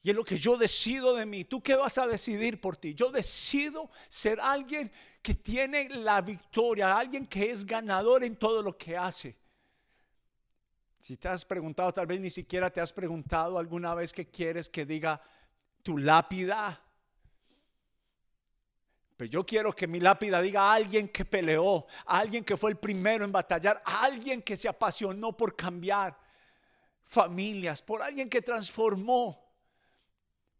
y 0.02 0.10
es 0.10 0.16
lo 0.16 0.24
que 0.24 0.36
yo 0.36 0.56
decido 0.56 1.14
de 1.14 1.24
mí. 1.24 1.44
¿Tú 1.44 1.62
qué 1.62 1.76
vas 1.76 1.96
a 1.98 2.08
decidir 2.08 2.60
por 2.60 2.76
ti? 2.76 2.92
Yo 2.92 3.12
decido 3.12 3.88
ser 4.08 4.40
alguien 4.40 4.90
que 5.22 5.32
tiene 5.32 5.90
la 5.90 6.22
victoria, 6.22 6.98
alguien 6.98 7.24
que 7.24 7.52
es 7.52 7.64
ganador 7.64 8.24
en 8.24 8.34
todo 8.34 8.60
lo 8.60 8.76
que 8.76 8.96
hace. 8.96 9.38
Si 10.98 11.16
te 11.16 11.28
has 11.28 11.44
preguntado, 11.44 11.94
tal 11.94 12.08
vez 12.08 12.18
ni 12.18 12.30
siquiera 12.30 12.68
te 12.68 12.80
has 12.80 12.92
preguntado 12.92 13.58
alguna 13.58 13.94
vez 13.94 14.12
que 14.12 14.26
quieres 14.26 14.68
que 14.68 14.84
diga 14.84 15.22
tu 15.84 15.98
lápida. 15.98 16.81
Yo 19.28 19.44
quiero 19.44 19.72
que 19.72 19.86
mi 19.86 20.00
lápida 20.00 20.40
diga 20.40 20.62
a 20.62 20.74
alguien 20.74 21.08
que 21.08 21.24
peleó, 21.24 21.86
a 22.06 22.18
alguien 22.18 22.44
que 22.44 22.56
fue 22.56 22.70
el 22.70 22.76
primero 22.76 23.24
en 23.24 23.32
batallar, 23.32 23.82
a 23.84 24.04
alguien 24.04 24.42
que 24.42 24.56
se 24.56 24.68
apasionó 24.68 25.36
por 25.36 25.56
cambiar 25.56 26.18
familias, 27.04 27.82
por 27.82 28.02
alguien 28.02 28.28
que 28.28 28.42
transformó 28.42 29.42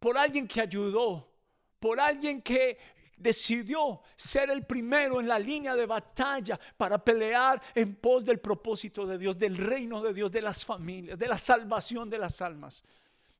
por 0.02 0.18
alguien 0.18 0.48
que 0.48 0.60
ayudó, 0.60 1.32
por 1.78 2.00
alguien 2.00 2.42
que 2.42 2.76
decidió 3.16 4.02
ser 4.16 4.50
el 4.50 4.66
primero 4.66 5.20
en 5.20 5.28
la 5.28 5.38
línea 5.38 5.76
de 5.76 5.86
batalla 5.86 6.58
para 6.76 6.98
pelear 6.98 7.62
en 7.72 7.94
pos 7.94 8.24
del 8.24 8.40
propósito 8.40 9.06
de 9.06 9.16
Dios, 9.16 9.38
del 9.38 9.56
reino 9.56 10.02
de 10.02 10.12
Dios, 10.12 10.32
de 10.32 10.42
las 10.42 10.64
familias, 10.64 11.16
de 11.16 11.28
la 11.28 11.38
salvación 11.38 12.10
de 12.10 12.18
las 12.18 12.42
almas. 12.42 12.82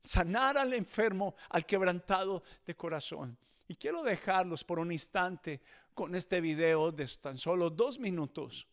Sanar 0.05 0.57
al 0.57 0.73
enfermo, 0.73 1.35
al 1.49 1.67
quebrantado 1.67 2.45
de 2.64 2.76
corazón. 2.76 3.37
Y 3.73 3.76
quiero 3.76 4.02
dejarlos 4.02 4.64
por 4.64 4.79
un 4.79 4.93
instante 4.93 5.62
con 5.95 6.14
este 6.14 6.43
video 6.43 6.93
de 6.93 7.07
tan 7.23 7.38
solo 7.38 7.71
dos 7.71 7.99
minutos, 7.99 8.69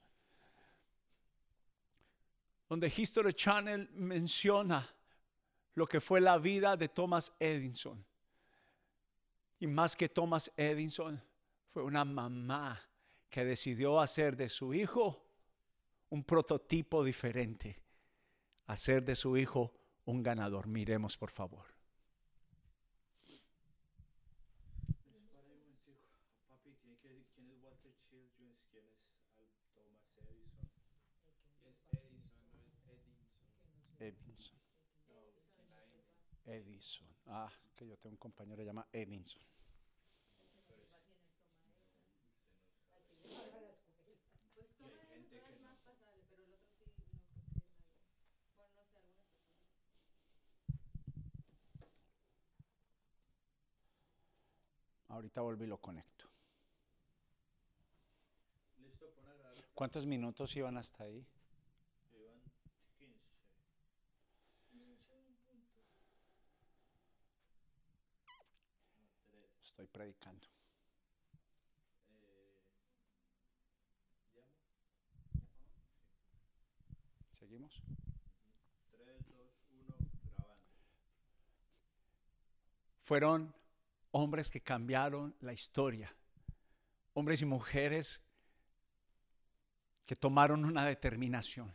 donde 2.68 2.91
History 2.94 3.34
Channel 3.34 3.89
menciona 3.94 4.86
lo 5.75 5.88
que 5.88 6.01
fue 6.01 6.20
la 6.20 6.38
vida 6.38 6.75
de 6.75 6.89
Thomas 6.89 7.32
Edison. 7.39 8.06
Y 9.60 9.68
más 9.68 9.96
que 9.96 10.10
Thomas 10.10 10.51
Edison, 10.58 11.24
fue 11.70 11.82
una 11.84 12.03
mamá 12.03 12.77
que 13.29 13.46
decidió 13.46 14.01
hacer 14.01 14.36
de 14.36 14.50
su 14.50 14.74
hijo 14.74 15.25
un 16.10 16.25
prototipo 16.25 17.06
diferente, 17.06 17.82
hacer 18.65 19.06
de 19.06 19.15
su 19.15 19.38
hijo 19.38 19.74
un 20.03 20.22
ganador. 20.22 20.68
Miremos, 20.68 21.15
por 21.15 21.32
favor. 21.32 21.79
Papi, 26.50 26.74
tiene 26.82 26.98
que 26.98 27.10
decir 27.10 27.25
quién 27.36 27.51
es 27.51 27.62
Walter 27.63 27.94
Childress, 28.10 28.58
quién 28.72 28.86
es 28.86 28.98
Al- 29.06 29.56
Thomas 29.75 30.03
Edison. 30.17 30.70
Edison. 34.00 34.58
Edison. 36.46 37.08
Ah, 37.27 37.51
que 37.75 37.86
yo 37.88 37.98
tengo 37.98 38.13
un 38.13 38.18
compañero 38.18 38.58
que 38.58 38.63
se 38.63 38.68
llama 38.68 38.88
personas. 38.91 39.50
Ahorita 55.10 55.41
vuelvo 55.41 55.63
y 55.63 55.68
lo 55.68 55.77
conecto. 55.77 56.29
¿Cuántos 59.74 60.06
minutos 60.06 60.56
iban 60.56 60.77
hasta 60.77 61.03
ahí? 61.03 61.25
Estoy 69.80 69.88
predicando. 69.94 70.46
¿Seguimos? 77.32 77.82
3, 78.92 79.08
2, 79.30 79.38
1, 79.88 79.96
grabando. 80.36 80.66
Fueron 83.04 83.56
hombres 84.12 84.52
que 84.52 84.60
cambiaron 84.60 85.34
la 85.40 85.54
historia. 85.54 86.14
Hombres 87.14 87.42
y 87.42 87.46
mujeres 87.46 88.22
que 90.04 90.18
tomaron 90.18 90.66
una 90.66 90.84
determinación. 90.84 91.74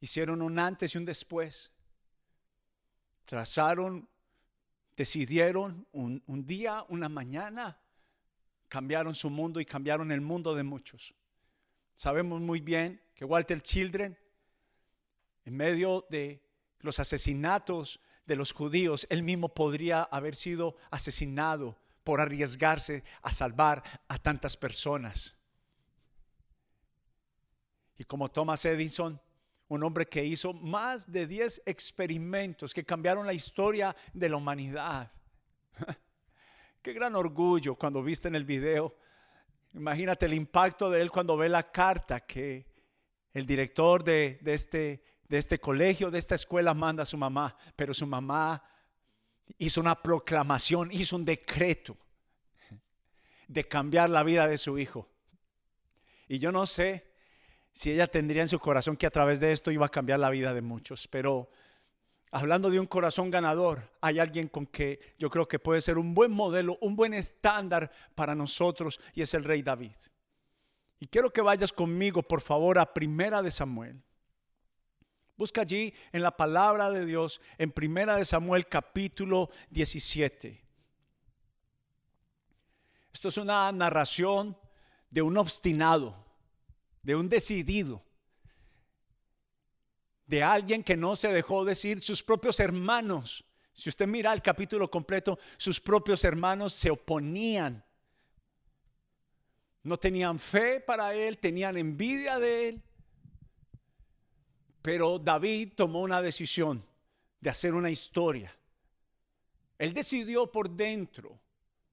Hicieron 0.00 0.40
un 0.40 0.58
antes 0.58 0.94
y 0.94 0.98
un 0.98 1.04
después. 1.04 1.72
Trazaron, 3.26 4.08
decidieron 4.96 5.86
un, 5.92 6.46
día, 6.46 6.84
una 6.88 7.08
mañana, 7.08 7.78
cambiaron 8.68 9.14
su 9.14 9.30
mundo 9.30 9.60
y 9.60 9.66
cambiaron 9.66 10.10
el 10.10 10.20
mundo 10.20 10.54
de 10.54 10.62
muchos. 10.62 11.14
Sabemos 11.94 12.40
muy 12.40 12.60
bien 12.60 13.02
que 13.14 13.24
Walter 13.24 13.60
Children, 13.60 14.18
en 15.44 15.56
medio 15.56 16.06
de 16.10 16.42
los 16.80 16.98
asesinatos 16.98 18.00
de 18.24 18.36
los 18.36 18.52
judíos, 18.52 19.06
él 19.10 19.22
mismo 19.22 19.54
podría 19.54 20.02
haber 20.02 20.34
sido 20.34 20.76
asesinado 20.90 21.78
por 22.02 22.20
arriesgarse 22.20 23.04
a 23.22 23.30
salvar 23.30 23.82
a 24.08 24.18
tantas 24.18 24.56
personas. 24.56 25.36
Y 27.98 28.04
como 28.04 28.30
Thomas 28.30 28.64
Edison, 28.64 29.20
un 29.68 29.82
hombre 29.82 30.06
que 30.06 30.24
hizo 30.24 30.52
más 30.52 31.10
de 31.10 31.26
10 31.26 31.62
experimentos 31.66 32.72
que 32.72 32.84
cambiaron 32.84 33.26
la 33.26 33.32
historia 33.32 33.96
de 34.12 34.28
la 34.28 34.36
humanidad. 34.36 35.10
Qué 36.82 36.92
gran 36.92 37.16
orgullo 37.16 37.74
cuando 37.74 38.02
viste 38.02 38.28
en 38.28 38.36
el 38.36 38.44
video. 38.44 38.96
Imagínate 39.74 40.26
el 40.26 40.34
impacto 40.34 40.90
de 40.90 41.02
él 41.02 41.10
cuando 41.10 41.36
ve 41.36 41.48
la 41.48 41.70
carta 41.70 42.20
que 42.20 42.66
el 43.32 43.44
director 43.44 44.04
de, 44.04 44.38
este, 44.44 45.02
de 45.28 45.38
este 45.38 45.58
colegio, 45.58 46.10
de 46.10 46.18
esta 46.18 46.36
escuela, 46.36 46.72
manda 46.72 47.02
a 47.02 47.06
su 47.06 47.18
mamá. 47.18 47.56
Pero 47.74 47.92
su 47.92 48.06
mamá 48.06 48.62
hizo 49.58 49.80
una 49.80 50.00
proclamación, 50.00 50.90
hizo 50.92 51.16
un 51.16 51.24
decreto 51.24 51.96
de 53.48 53.66
cambiar 53.66 54.10
la 54.10 54.22
vida 54.22 54.46
de 54.46 54.58
su 54.58 54.78
hijo. 54.78 55.08
Y 56.28 56.38
yo 56.38 56.52
no 56.52 56.66
sé 56.66 57.05
si 57.76 57.92
ella 57.92 58.06
tendría 58.06 58.40
en 58.40 58.48
su 58.48 58.58
corazón 58.58 58.96
que 58.96 59.04
a 59.04 59.10
través 59.10 59.38
de 59.38 59.52
esto 59.52 59.70
iba 59.70 59.84
a 59.84 59.90
cambiar 59.90 60.18
la 60.18 60.30
vida 60.30 60.54
de 60.54 60.62
muchos. 60.62 61.06
Pero 61.08 61.50
hablando 62.30 62.70
de 62.70 62.80
un 62.80 62.86
corazón 62.86 63.30
ganador, 63.30 63.90
hay 64.00 64.18
alguien 64.18 64.48
con 64.48 64.64
que 64.64 65.14
yo 65.18 65.28
creo 65.28 65.46
que 65.46 65.58
puede 65.58 65.82
ser 65.82 65.98
un 65.98 66.14
buen 66.14 66.32
modelo, 66.32 66.78
un 66.80 66.96
buen 66.96 67.12
estándar 67.12 67.92
para 68.14 68.34
nosotros 68.34 68.98
y 69.12 69.20
es 69.20 69.34
el 69.34 69.44
rey 69.44 69.60
David. 69.60 69.92
Y 71.00 71.06
quiero 71.06 71.30
que 71.30 71.42
vayas 71.42 71.70
conmigo, 71.70 72.22
por 72.22 72.40
favor, 72.40 72.78
a 72.78 72.94
Primera 72.94 73.42
de 73.42 73.50
Samuel. 73.50 74.02
Busca 75.36 75.60
allí 75.60 75.92
en 76.12 76.22
la 76.22 76.34
palabra 76.34 76.90
de 76.90 77.04
Dios, 77.04 77.42
en 77.58 77.72
Primera 77.72 78.16
de 78.16 78.24
Samuel 78.24 78.68
capítulo 78.68 79.50
17. 79.68 80.64
Esto 83.12 83.28
es 83.28 83.36
una 83.36 83.70
narración 83.70 84.56
de 85.10 85.20
un 85.20 85.36
obstinado, 85.36 86.25
de 87.06 87.14
un 87.14 87.28
decidido, 87.28 88.02
de 90.26 90.42
alguien 90.42 90.82
que 90.82 90.96
no 90.96 91.14
se 91.14 91.28
dejó 91.28 91.64
decir 91.64 92.02
sus 92.02 92.20
propios 92.20 92.58
hermanos. 92.58 93.44
Si 93.72 93.88
usted 93.88 94.08
mira 94.08 94.32
el 94.32 94.42
capítulo 94.42 94.90
completo, 94.90 95.38
sus 95.56 95.80
propios 95.80 96.24
hermanos 96.24 96.72
se 96.72 96.90
oponían. 96.90 97.84
No 99.84 99.96
tenían 99.96 100.40
fe 100.40 100.80
para 100.80 101.14
él, 101.14 101.38
tenían 101.38 101.76
envidia 101.76 102.40
de 102.40 102.70
él. 102.70 102.82
Pero 104.82 105.20
David 105.20 105.74
tomó 105.76 106.00
una 106.00 106.20
decisión 106.20 106.84
de 107.38 107.50
hacer 107.50 107.72
una 107.72 107.88
historia. 107.88 108.52
Él 109.78 109.94
decidió 109.94 110.50
por 110.50 110.68
dentro, 110.70 111.38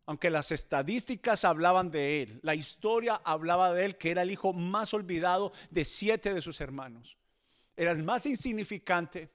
aunque 0.06 0.30
las 0.30 0.52
estadísticas 0.52 1.46
hablaban 1.46 1.90
de 1.90 2.22
él, 2.22 2.40
la 2.44 2.56
historia 2.56 3.22
hablaba 3.24 3.74
de 3.74 3.86
él 3.86 3.98
que 3.98 4.12
era 4.12 4.24
el 4.24 4.32
hijo 4.32 4.54
más 4.54 4.94
olvidado 4.94 5.54
de 5.70 5.86
siete 5.86 6.34
de 6.34 6.42
sus 6.42 6.60
hermanos. 6.60 7.18
Era 7.76 7.92
el 7.92 8.04
más 8.04 8.26
insignificante. 8.26 9.30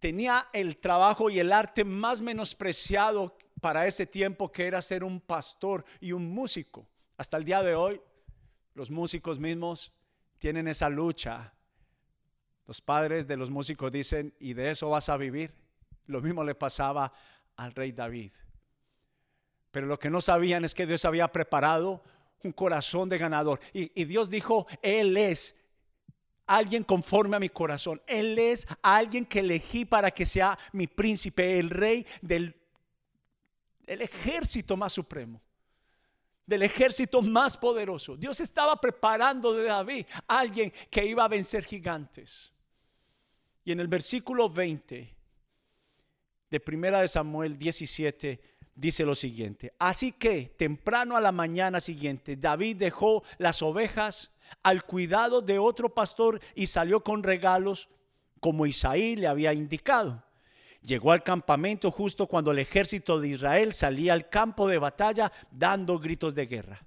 Tenía 0.00 0.48
el 0.52 0.78
trabajo 0.78 1.30
y 1.30 1.38
el 1.38 1.52
arte 1.52 1.84
más 1.84 2.20
menospreciado 2.20 3.36
para 3.60 3.86
ese 3.86 4.06
tiempo 4.06 4.52
que 4.52 4.66
era 4.66 4.82
ser 4.82 5.04
un 5.04 5.20
pastor 5.20 5.84
y 6.00 6.12
un 6.12 6.30
músico. 6.30 6.86
Hasta 7.16 7.36
el 7.36 7.44
día 7.44 7.62
de 7.62 7.74
hoy, 7.74 8.00
los 8.74 8.90
músicos 8.90 9.38
mismos 9.38 9.92
tienen 10.38 10.68
esa 10.68 10.88
lucha. 10.88 11.54
Los 12.66 12.80
padres 12.80 13.26
de 13.26 13.36
los 13.36 13.50
músicos 13.50 13.90
dicen, 13.92 14.34
y 14.38 14.54
de 14.54 14.70
eso 14.70 14.90
vas 14.90 15.08
a 15.08 15.16
vivir. 15.16 15.54
Lo 16.06 16.20
mismo 16.20 16.44
le 16.44 16.54
pasaba 16.54 17.12
al 17.56 17.72
rey 17.72 17.92
David. 17.92 18.32
Pero 19.76 19.88
lo 19.88 19.98
que 19.98 20.08
no 20.08 20.22
sabían 20.22 20.64
es 20.64 20.74
que 20.74 20.86
Dios 20.86 21.04
había 21.04 21.28
preparado 21.28 22.02
un 22.42 22.52
corazón 22.52 23.10
de 23.10 23.18
ganador. 23.18 23.60
Y, 23.74 24.04
Dios 24.06 24.30
dijo, 24.30 24.66
Él 24.80 25.18
es 25.18 25.54
alguien 26.46 26.82
conforme 26.82 27.36
a 27.36 27.40
mi 27.40 27.50
corazón. 27.50 28.00
Él 28.06 28.38
es 28.38 28.66
alguien 28.80 29.26
que 29.26 29.40
elegí 29.40 29.84
para 29.84 30.10
que 30.10 30.24
sea 30.24 30.58
mi 30.72 30.86
príncipe, 30.86 31.58
el 31.58 31.68
rey 31.68 32.06
del 32.22 32.56
el 33.86 34.00
ejército 34.00 34.78
más 34.78 34.94
supremo 34.94 35.42
del 36.46 36.62
ejército 36.62 37.20
más 37.20 37.58
poderoso. 37.58 38.16
Dios 38.16 38.40
estaba 38.40 38.80
preparando 38.80 39.52
de 39.52 39.64
David 39.64 40.06
alguien 40.26 40.72
que 40.90 41.04
iba 41.04 41.22
a 41.22 41.28
vencer 41.28 41.64
gigantes. 41.64 42.50
Y 43.62 43.72
en 43.72 43.80
el 43.80 43.88
versículo 43.88 44.48
20 44.48 45.14
de 46.48 46.60
Primera 46.60 47.02
de 47.02 47.08
Samuel 47.08 47.58
17 47.58 48.55
dice 48.76 49.04
lo 49.04 49.16
siguiente: 49.16 49.72
Así 49.78 50.12
que 50.12 50.54
temprano 50.56 51.16
a 51.16 51.20
la 51.20 51.32
mañana 51.32 51.80
siguiente, 51.80 52.36
David 52.36 52.76
dejó 52.76 53.24
las 53.38 53.62
ovejas 53.62 54.30
al 54.62 54.84
cuidado 54.84 55.40
de 55.40 55.58
otro 55.58 55.92
pastor 55.92 56.40
y 56.54 56.68
salió 56.68 57.02
con 57.02 57.24
regalos 57.24 57.88
como 58.38 58.66
Isaí 58.66 59.16
le 59.16 59.26
había 59.26 59.52
indicado. 59.52 60.22
Llegó 60.82 61.10
al 61.10 61.24
campamento 61.24 61.90
justo 61.90 62.28
cuando 62.28 62.52
el 62.52 62.60
ejército 62.60 63.18
de 63.18 63.30
Israel 63.30 63.72
salía 63.72 64.12
al 64.12 64.28
campo 64.28 64.68
de 64.68 64.78
batalla 64.78 65.32
dando 65.50 65.98
gritos 65.98 66.34
de 66.36 66.46
guerra. 66.46 66.86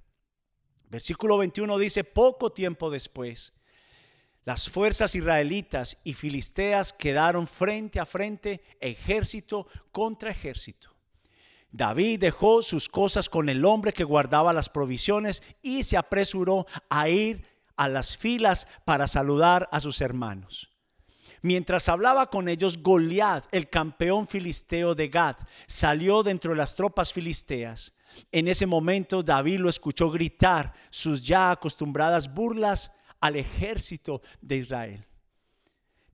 Versículo 0.89 1.37
21 1.37 1.77
dice, 1.77 2.03
poco 2.05 2.51
tiempo 2.51 2.89
después, 2.89 3.53
las 4.45 4.69
fuerzas 4.69 5.13
israelitas 5.15 5.97
y 6.03 6.13
filisteas 6.13 6.93
quedaron 6.93 7.45
frente 7.45 7.99
a 7.99 8.05
frente, 8.05 8.63
ejército 8.79 9.67
contra 9.91 10.31
ejército. 10.31 10.88
David 11.71 12.19
dejó 12.19 12.61
sus 12.61 12.89
cosas 12.89 13.29
con 13.29 13.49
el 13.49 13.63
hombre 13.65 13.93
que 13.93 14.03
guardaba 14.03 14.53
las 14.53 14.69
provisiones 14.69 15.43
y 15.61 15.83
se 15.83 15.97
apresuró 15.97 16.65
a 16.89 17.09
ir 17.09 17.45
a 17.75 17.87
las 17.87 18.17
filas 18.17 18.67
para 18.85 19.07
saludar 19.07 19.69
a 19.71 19.79
sus 19.79 20.01
hermanos. 20.01 20.69
Mientras 21.41 21.87
hablaba 21.87 22.29
con 22.29 22.49
ellos, 22.49 22.81
Goliat, 22.81 23.45
el 23.51 23.69
campeón 23.69 24.27
filisteo 24.27 24.95
de 24.95 25.07
Gad, 25.07 25.37
salió 25.67 26.21
dentro 26.23 26.51
de 26.51 26.57
las 26.57 26.75
tropas 26.75 27.13
filisteas. 27.13 27.93
En 28.31 28.47
ese 28.47 28.65
momento 28.65 29.23
David 29.23 29.59
lo 29.59 29.69
escuchó 29.69 30.09
gritar 30.09 30.73
sus 30.89 31.25
ya 31.25 31.51
acostumbradas 31.51 32.33
burlas 32.33 32.91
al 33.21 33.35
ejército 33.35 34.21
de 34.41 34.57
Israel. 34.57 35.08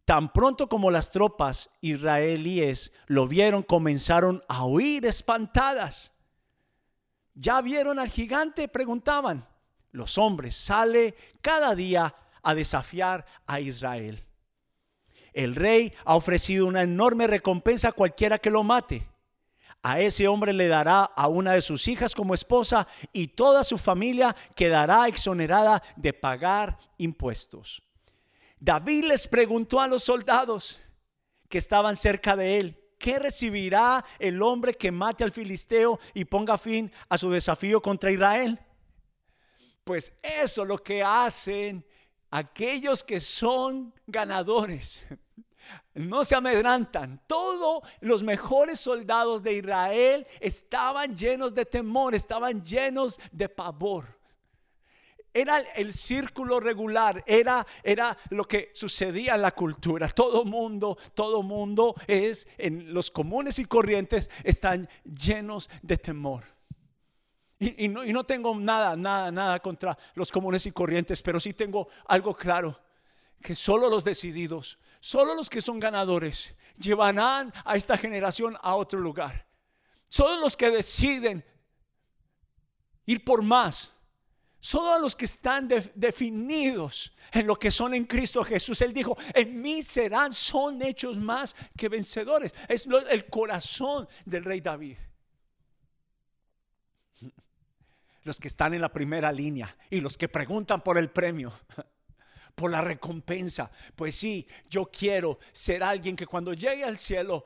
Tan 0.06 0.32
pronto 0.32 0.70
como 0.70 0.92
las 0.92 1.10
tropas 1.10 1.72
israelíes 1.82 2.94
lo 3.08 3.28
vieron, 3.28 3.64
comenzaron 3.64 4.44
a 4.48 4.64
huir 4.66 5.06
espantadas. 5.08 6.12
¿Ya 7.34 7.60
vieron 7.62 7.98
al 7.98 8.10
gigante? 8.10 8.68
Preguntaban. 8.68 9.48
Los 9.92 10.20
hombres 10.20 10.56
sale 10.56 11.16
cada 11.42 11.74
día 11.74 12.14
a 12.44 12.54
desafiar 12.54 13.26
a 13.48 13.60
Israel. 13.60 14.24
El 15.34 15.56
rey 15.56 15.92
ha 16.06 16.16
ofrecido 16.16 16.68
una 16.68 16.84
enorme 16.84 17.26
recompensa 17.26 17.90
a 17.90 17.94
cualquiera 17.94 18.38
que 18.38 18.52
lo 18.52 18.64
mate. 18.64 19.08
A 19.82 20.00
ese 20.00 20.28
hombre 20.28 20.54
le 20.54 20.68
dará 20.68 21.04
a 21.04 21.28
una 21.28 21.54
de 21.54 21.62
sus 21.62 21.88
hijas 21.88 22.14
como 22.14 22.34
esposa 22.34 22.88
y 23.12 23.30
toda 23.30 23.64
su 23.64 23.78
familia 23.78 24.36
quedará 24.56 25.08
exonerada 25.08 25.82
de 25.96 26.14
pagar 26.14 26.78
impuestos. 26.98 27.85
David 28.60 29.06
les 29.06 29.28
preguntó 29.28 29.80
a 29.80 29.88
los 29.88 30.04
soldados 30.04 30.80
que 31.50 31.58
estaban 31.58 31.96
cerca 31.96 32.36
de 32.36 32.60
él, 32.60 32.80
¿qué 32.98 33.20
recibirá 33.20 34.04
el 34.20 34.42
hombre 34.42 34.74
que 34.74 34.92
mate 34.92 35.24
al 35.24 35.32
filisteo 35.32 36.00
y 36.14 36.26
ponga 36.26 36.58
fin 36.58 36.92
a 37.10 37.18
su 37.18 37.30
desafío 37.30 37.82
contra 37.82 38.12
Israel? 38.12 38.60
Pues 39.84 40.14
eso 40.22 40.64
es 40.64 40.68
lo 40.68 40.78
que 40.78 41.04
hacen 41.04 41.86
aquellos 42.32 43.04
que 43.04 43.20
son 43.20 43.94
ganadores 44.08 45.06
no 45.94 46.24
se 46.24 46.36
amedrantan. 46.36 47.22
Todos 47.28 47.84
los 48.02 48.24
mejores 48.24 48.80
soldados 48.80 49.42
de 49.42 49.54
Israel 49.54 50.28
estaban 50.40 51.16
llenos 51.16 51.54
de 51.54 51.66
temor, 51.66 52.14
estaban 52.14 52.62
llenos 52.62 53.20
de 53.32 53.50
pavor. 53.50 54.20
Era 55.38 55.58
el 55.58 55.92
círculo 55.92 56.62
regular, 56.62 57.22
era, 57.28 57.68
era 57.84 58.18
lo 58.30 58.48
que 58.48 58.72
sucedía 58.74 59.36
en 59.36 59.42
la 59.42 59.52
cultura. 59.52 60.08
Todo 60.08 60.46
mundo, 60.46 60.98
todo 61.14 61.44
mundo 61.44 61.94
es 62.08 62.48
en 62.58 62.94
los 62.94 63.12
comunes 63.12 63.60
y 63.60 63.66
corrientes 63.66 64.30
están 64.46 64.88
llenos 65.04 65.70
de 65.82 65.98
temor. 65.98 66.46
Y, 67.60 67.90
no, 67.90 68.06
y 68.06 68.14
no 68.14 68.24
tengo 68.24 68.58
nada, 68.58 68.96
nada, 68.96 69.30
nada 69.30 69.60
contra 69.60 69.98
los 70.14 70.32
comunes 70.32 70.66
y 70.68 70.72
corrientes, 70.72 71.22
pero 71.22 71.38
sí 71.42 71.54
tengo 71.54 71.90
algo 72.08 72.34
claro 72.34 72.74
que 73.42 73.56
solo 73.56 73.90
los 73.90 74.06
decididos, 74.06 74.80
solo 75.02 75.36
los 75.36 75.50
que 75.50 75.62
son 75.62 75.82
ganadores, 75.82 76.56
llevarán 76.78 77.52
a 77.66 77.76
esta 77.76 77.98
generación 77.98 78.56
a 78.62 78.76
otro 78.76 79.02
lugar. 79.02 79.46
Solo 80.08 80.40
los 80.40 80.56
que 80.56 80.72
deciden 80.72 81.44
ir 83.06 83.26
por 83.26 83.44
más. 83.44 83.92
Solo 84.66 84.98
los 84.98 85.16
que 85.16 85.26
están 85.26 85.68
definidos 85.68 87.14
en 87.32 87.46
lo 87.46 87.56
que 87.56 87.70
son 87.70 87.94
en 87.94 88.06
Cristo 88.06 88.44
Jesús. 88.44 88.82
Él 88.82 88.94
dijo, 88.94 89.16
en 89.36 89.62
mí 89.62 89.84
serán, 89.84 90.34
son 90.34 90.82
hechos 90.82 91.20
más 91.20 91.56
que 91.78 91.88
vencedores. 91.88 92.52
Es 92.68 92.88
el 93.12 93.28
corazón 93.28 94.10
del 94.26 94.44
rey 94.44 94.62
David. 94.62 94.98
Los 98.24 98.40
que 98.40 98.48
están 98.48 98.74
en 98.74 98.82
la 98.82 98.92
primera 98.92 99.32
línea 99.32 99.78
y 99.92 100.02
los 100.02 100.18
que 100.18 100.30
preguntan 100.30 100.82
por 100.82 100.98
el 100.98 101.12
premio 101.12 101.54
por 102.56 102.72
la 102.72 102.82
recompensa. 102.82 103.70
Pues 103.96 104.16
sí, 104.16 104.48
yo 104.68 104.86
quiero 104.86 105.38
ser 105.52 105.84
alguien 105.84 106.16
que 106.16 106.26
cuando 106.26 106.54
llegue 106.54 106.86
al 106.86 106.98
cielo 106.98 107.46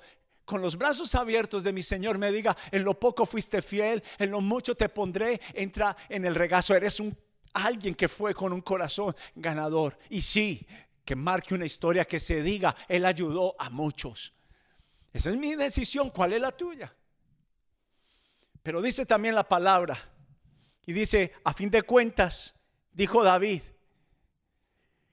con 0.49 0.63
los 0.63 0.79
brazos 0.79 1.13
abiertos 1.13 1.63
de 1.63 1.71
mi 1.71 1.83
Señor 1.83 2.17
me 2.17 2.31
diga, 2.31 2.57
en 2.71 2.83
lo 2.83 2.99
poco 2.99 3.27
fuiste 3.27 3.61
fiel, 3.61 4.03
en 4.17 4.31
lo 4.31 4.41
mucho 4.41 4.73
te 4.73 4.89
pondré, 4.89 5.39
entra 5.53 5.95
en 6.09 6.25
el 6.25 6.33
regazo, 6.33 6.75
eres 6.75 6.99
un 6.99 7.15
alguien 7.53 7.93
que 7.93 8.07
fue 8.07 8.33
con 8.33 8.51
un 8.51 8.61
corazón 8.61 9.15
ganador. 9.35 9.95
Y 10.09 10.23
sí, 10.23 10.65
que 11.05 11.15
marque 11.15 11.53
una 11.53 11.67
historia 11.67 12.03
que 12.05 12.19
se 12.19 12.41
diga, 12.41 12.75
Él 12.87 13.05
ayudó 13.05 13.55
a 13.59 13.69
muchos. 13.69 14.33
Esa 15.13 15.29
es 15.29 15.35
mi 15.35 15.53
decisión, 15.53 16.09
¿cuál 16.09 16.33
es 16.33 16.41
la 16.41 16.51
tuya? 16.51 16.91
Pero 18.63 18.81
dice 18.81 19.05
también 19.05 19.35
la 19.35 19.47
palabra, 19.47 19.99
y 20.83 20.93
dice, 20.93 21.33
a 21.43 21.53
fin 21.53 21.69
de 21.69 21.83
cuentas, 21.83 22.55
dijo 22.91 23.23
David, 23.23 23.61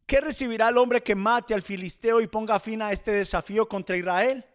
¿Qué 0.06 0.20
recibirá 0.20 0.68
el 0.68 0.78
hombre 0.78 1.02
que 1.02 1.16
mate 1.16 1.52
al 1.52 1.62
filisteo 1.62 2.20
y 2.20 2.28
ponga 2.28 2.60
fin 2.60 2.80
a 2.80 2.92
este 2.92 3.10
desafío 3.10 3.68
contra 3.68 3.96
Israel? 3.96 4.46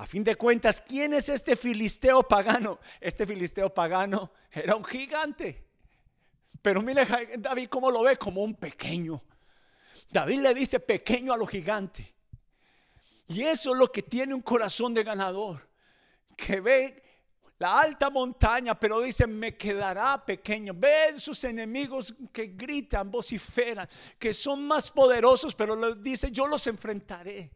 A 0.00 0.06
fin 0.06 0.24
de 0.24 0.34
cuentas, 0.34 0.80
¿quién 0.80 1.12
es 1.12 1.28
este 1.28 1.54
filisteo 1.54 2.22
pagano? 2.22 2.80
Este 3.02 3.26
filisteo 3.26 3.68
pagano 3.68 4.32
era 4.50 4.74
un 4.74 4.82
gigante. 4.82 5.62
Pero 6.62 6.80
mire 6.80 7.06
David 7.36 7.68
cómo 7.68 7.90
lo 7.90 8.02
ve 8.04 8.16
como 8.16 8.42
un 8.42 8.54
pequeño. 8.54 9.22
David 10.10 10.40
le 10.40 10.54
dice 10.54 10.80
pequeño 10.80 11.34
a 11.34 11.36
lo 11.36 11.46
gigante. 11.46 12.14
Y 13.28 13.42
eso 13.42 13.72
es 13.72 13.76
lo 13.76 13.92
que 13.92 14.02
tiene 14.02 14.32
un 14.32 14.40
corazón 14.40 14.94
de 14.94 15.04
ganador. 15.04 15.68
Que 16.34 16.62
ve 16.62 17.02
la 17.58 17.78
alta 17.78 18.08
montaña, 18.08 18.80
pero 18.80 19.02
dice, 19.02 19.26
me 19.26 19.54
quedará 19.54 20.24
pequeño. 20.24 20.72
Ven 20.74 21.20
sus 21.20 21.44
enemigos 21.44 22.14
que 22.32 22.46
gritan, 22.46 23.10
vociferan, 23.10 23.86
que 24.18 24.32
son 24.32 24.66
más 24.66 24.90
poderosos, 24.90 25.54
pero 25.54 25.94
dice, 25.94 26.30
yo 26.30 26.46
los 26.46 26.66
enfrentaré. 26.68 27.50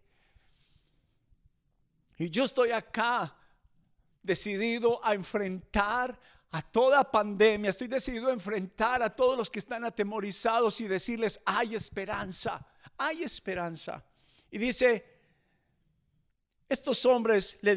Y 2.19 2.31
yo 2.31 2.45
estoy 2.45 2.71
acá 2.71 3.37
decidido 4.23 5.05
a 5.05 5.15
enfrentar 5.15 6.19
a 6.51 6.63
toda 6.63 7.11
pandemia, 7.11 7.71
estoy 7.71 7.89
decidido 7.89 8.29
a 8.29 8.33
enfrentar 8.33 9.03
a 9.03 9.11
todos 9.11 9.37
los 9.37 9.51
que 9.51 9.59
están 9.59 9.85
atemorizados 9.85 10.81
y 10.81 10.87
decirles, 10.87 11.41
hay 11.45 11.75
esperanza, 11.75 12.65
hay 12.97 13.25
esperanza. 13.25 14.05
Y 14.51 14.59
dice, 14.59 15.05
estos 16.69 17.05
hombres 17.07 17.59
le 17.63 17.75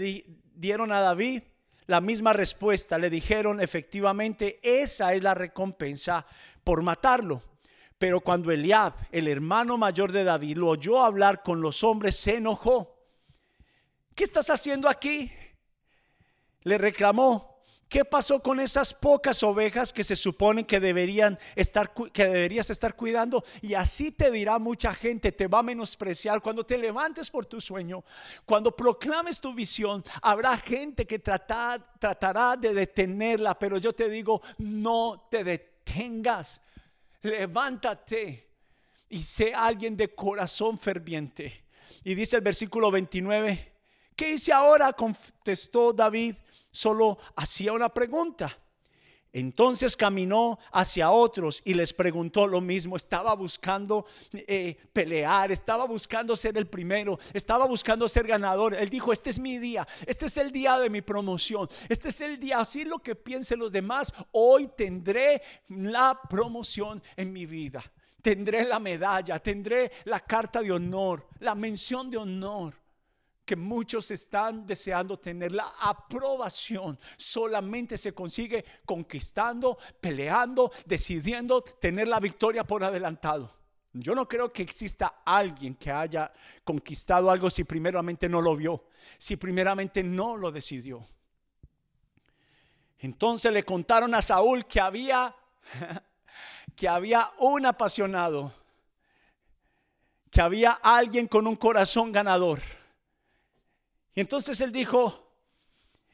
dieron 0.54 0.92
a 0.92 1.02
David 1.02 1.42
la 1.88 2.02
misma 2.02 2.34
respuesta. 2.34 2.98
Le 2.98 3.10
dijeron, 3.10 3.60
efectivamente, 3.62 4.60
esa 4.62 5.14
es 5.14 5.24
la 5.24 5.34
recompensa 5.34 6.26
por 6.64 6.84
matarlo. 6.84 7.42
Pero 7.98 8.22
cuando 8.22 8.52
Eliab, 8.52 8.94
el 9.12 9.28
hermano 9.28 9.78
mayor 9.78 10.12
de 10.12 10.24
David, 10.24 10.58
lo 10.58 10.70
oyó 10.70 11.04
hablar 11.04 11.42
con 11.42 11.62
los 11.62 11.84
hombres, 11.84 12.16
se 12.16 12.36
enojó. 12.36 12.97
¿Qué 14.18 14.24
estás 14.24 14.50
haciendo 14.50 14.90
aquí? 14.90 15.32
Le 16.64 16.80
reclamó. 16.80 17.62
¿Qué 17.88 18.04
pasó 18.04 18.42
con 18.42 18.60
esas 18.60 18.92
pocas 18.92 19.44
ovejas 19.44 19.94
que 19.94 20.04
se 20.04 20.16
supone 20.16 20.66
que 20.66 20.80
deberían 20.80 21.38
estar 21.56 21.94
que 21.94 22.26
deberías 22.26 22.72
estar 22.72 22.96
cuidando? 22.96 23.44
Y 23.62 23.76
así 23.76 24.12
te 24.12 24.32
dirá 24.32 24.58
mucha 24.58 24.92
gente, 24.96 25.32
te 25.32 25.46
va 25.46 25.60
a 25.60 25.64
menospreciar 25.64 26.42
cuando 26.42 26.66
te 26.66 26.80
levantes 26.80 27.30
por 27.30 27.46
tu 27.46 27.62
sueño, 27.62 28.04
cuando 28.44 28.76
proclames 28.76 29.40
tu 29.40 29.54
visión, 29.54 30.04
habrá 30.24 30.58
gente 30.58 31.06
que 31.06 31.20
tratará 31.20 32.56
de 32.60 32.74
detenerla, 32.74 33.58
pero 33.60 33.78
yo 33.78 33.94
te 33.94 34.10
digo, 34.10 34.42
no 34.58 35.28
te 35.30 35.44
detengas. 35.44 36.60
Levántate 37.22 38.50
y 39.10 39.22
sé 39.22 39.54
alguien 39.54 39.96
de 39.96 40.16
corazón 40.16 40.80
ferviente. 40.80 41.66
Y 42.04 42.16
dice 42.16 42.38
el 42.38 42.42
versículo 42.42 42.90
29, 42.90 43.77
¿Qué 44.18 44.32
hice 44.32 44.52
ahora? 44.52 44.92
Contestó 44.94 45.94
David, 45.94 46.34
solo 46.72 47.20
hacía 47.36 47.72
una 47.72 47.88
pregunta. 47.88 48.50
Entonces 49.32 49.96
caminó 49.96 50.58
hacia 50.72 51.12
otros 51.12 51.62
y 51.64 51.76
les 51.76 51.94
preguntó 51.94 52.48
lo 52.48 52.60
mismo. 52.60 52.98
Estaba 52.98 53.36
buscando 53.36 54.08
eh, 54.34 54.76
pelear, 54.92 55.52
estaba 55.52 55.86
buscando 55.86 56.36
ser 56.36 56.58
el 56.58 56.66
primero, 56.66 57.20
estaba 57.32 57.68
buscando 57.68 58.08
ser 58.08 58.26
ganador. 58.26 58.74
Él 58.74 58.90
dijo, 58.90 59.14
este 59.14 59.30
es 59.30 59.38
mi 59.38 59.60
día, 59.60 59.88
este 60.08 60.26
es 60.26 60.38
el 60.38 60.52
día 60.52 60.80
de 60.80 60.90
mi 60.90 61.04
promoción, 61.04 61.68
este 61.88 62.10
es 62.10 62.20
el 62.22 62.40
día, 62.40 62.58
así 62.58 62.86
lo 62.86 62.98
que 62.98 63.14
piensen 63.14 63.60
los 63.60 63.72
demás, 63.72 64.12
hoy 64.32 64.68
tendré 64.76 65.44
la 65.70 66.20
promoción 66.28 67.04
en 67.16 67.32
mi 67.32 67.46
vida. 67.46 67.84
Tendré 68.24 68.66
la 68.66 68.80
medalla, 68.80 69.38
tendré 69.38 69.92
la 70.06 70.22
carta 70.22 70.64
de 70.64 70.72
honor, 70.72 71.28
la 71.40 71.54
mención 71.54 72.10
de 72.10 72.18
honor 72.18 72.87
que 73.48 73.56
muchos 73.56 74.12
están 74.12 74.66
deseando 74.66 75.18
tener. 75.18 75.54
La 75.54 75.74
aprobación 75.80 77.00
solamente 77.16 77.98
se 77.98 78.14
consigue 78.14 78.64
conquistando, 78.86 79.78
peleando, 80.02 80.70
decidiendo 80.86 81.62
tener 81.62 82.10
la 82.10 82.20
victoria 82.20 82.66
por 82.66 82.84
adelantado. 82.84 83.56
Yo 83.94 84.14
no 84.14 84.28
creo 84.28 84.52
que 84.52 84.64
exista 84.64 85.22
alguien 85.26 85.76
que 85.76 85.90
haya 85.90 86.32
conquistado 86.66 87.32
algo 87.32 87.50
si 87.50 87.64
primeramente 87.64 88.28
no 88.28 88.42
lo 88.42 88.56
vio, 88.56 88.84
si 89.18 89.38
primeramente 89.38 90.04
no 90.04 90.36
lo 90.36 90.52
decidió. 90.52 91.04
Entonces 93.00 93.54
le 93.54 93.64
contaron 93.64 94.14
a 94.14 94.22
Saúl 94.22 94.66
que 94.66 94.82
había 94.82 95.34
que 96.76 96.90
había 96.90 97.32
un 97.40 97.66
apasionado, 97.66 98.54
que 100.30 100.42
había 100.42 100.72
alguien 100.72 101.28
con 101.28 101.48
un 101.48 101.56
corazón 101.56 102.12
ganador 102.12 102.60
y 104.18 104.22
entonces 104.22 104.60
él 104.62 104.72
dijo, 104.72 105.32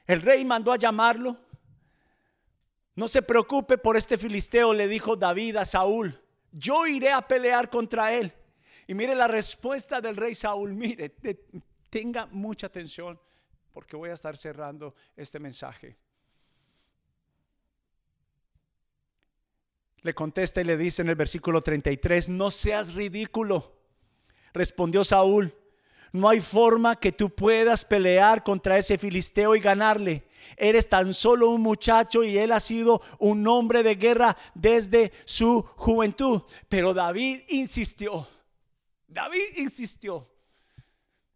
el 0.05 0.21
rey 0.21 0.43
mandó 0.43 0.73
a 0.73 0.75
llamarlo. 0.75 1.37
No 2.95 3.07
se 3.07 3.21
preocupe 3.21 3.77
por 3.77 3.95
este 3.95 4.17
filisteo, 4.17 4.73
le 4.73 4.89
dijo 4.89 5.15
David 5.15 5.55
a 5.55 5.63
Saúl. 5.63 6.21
Yo 6.51 6.85
iré 6.85 7.13
a 7.13 7.25
pelear 7.25 7.69
contra 7.69 8.11
él. 8.13 8.33
Y 8.87 8.93
mire 8.93 9.15
la 9.15 9.29
respuesta 9.29 10.01
del 10.01 10.17
rey 10.17 10.35
Saúl. 10.35 10.73
Mire, 10.73 11.15
tenga 11.89 12.25
mucha 12.25 12.67
atención 12.67 13.17
porque 13.71 13.95
voy 13.95 14.09
a 14.09 14.15
estar 14.15 14.35
cerrando 14.35 14.93
este 15.15 15.39
mensaje. 15.39 15.95
Le 20.01 20.13
contesta 20.13 20.59
y 20.59 20.65
le 20.65 20.75
dice 20.75 21.03
en 21.03 21.07
el 21.07 21.15
versículo 21.15 21.61
33, 21.61 22.27
no 22.27 22.51
seas 22.51 22.95
ridículo. 22.95 23.77
Respondió 24.51 25.05
Saúl, 25.05 25.55
no 26.13 26.29
hay 26.29 26.39
forma 26.41 26.95
que 26.95 27.11
tú 27.11 27.31
puedas 27.31 27.83
pelear 27.83 28.43
contra 28.43 28.77
ese 28.77 28.99
filisteo 28.99 29.55
y 29.55 29.59
ganarle. 29.59 30.27
Eres 30.55 30.87
tan 30.87 31.11
solo 31.11 31.49
un 31.49 31.61
muchacho 31.61 32.23
y 32.23 32.37
él 32.37 32.51
ha 32.51 32.59
sido 32.59 33.01
un 33.17 33.47
hombre 33.47 33.81
de 33.81 33.95
guerra 33.95 34.37
desde 34.53 35.11
su 35.25 35.63
juventud. 35.75 36.43
Pero 36.69 36.93
David 36.93 37.41
insistió. 37.49 38.27
David 39.07 39.57
insistió. 39.57 40.29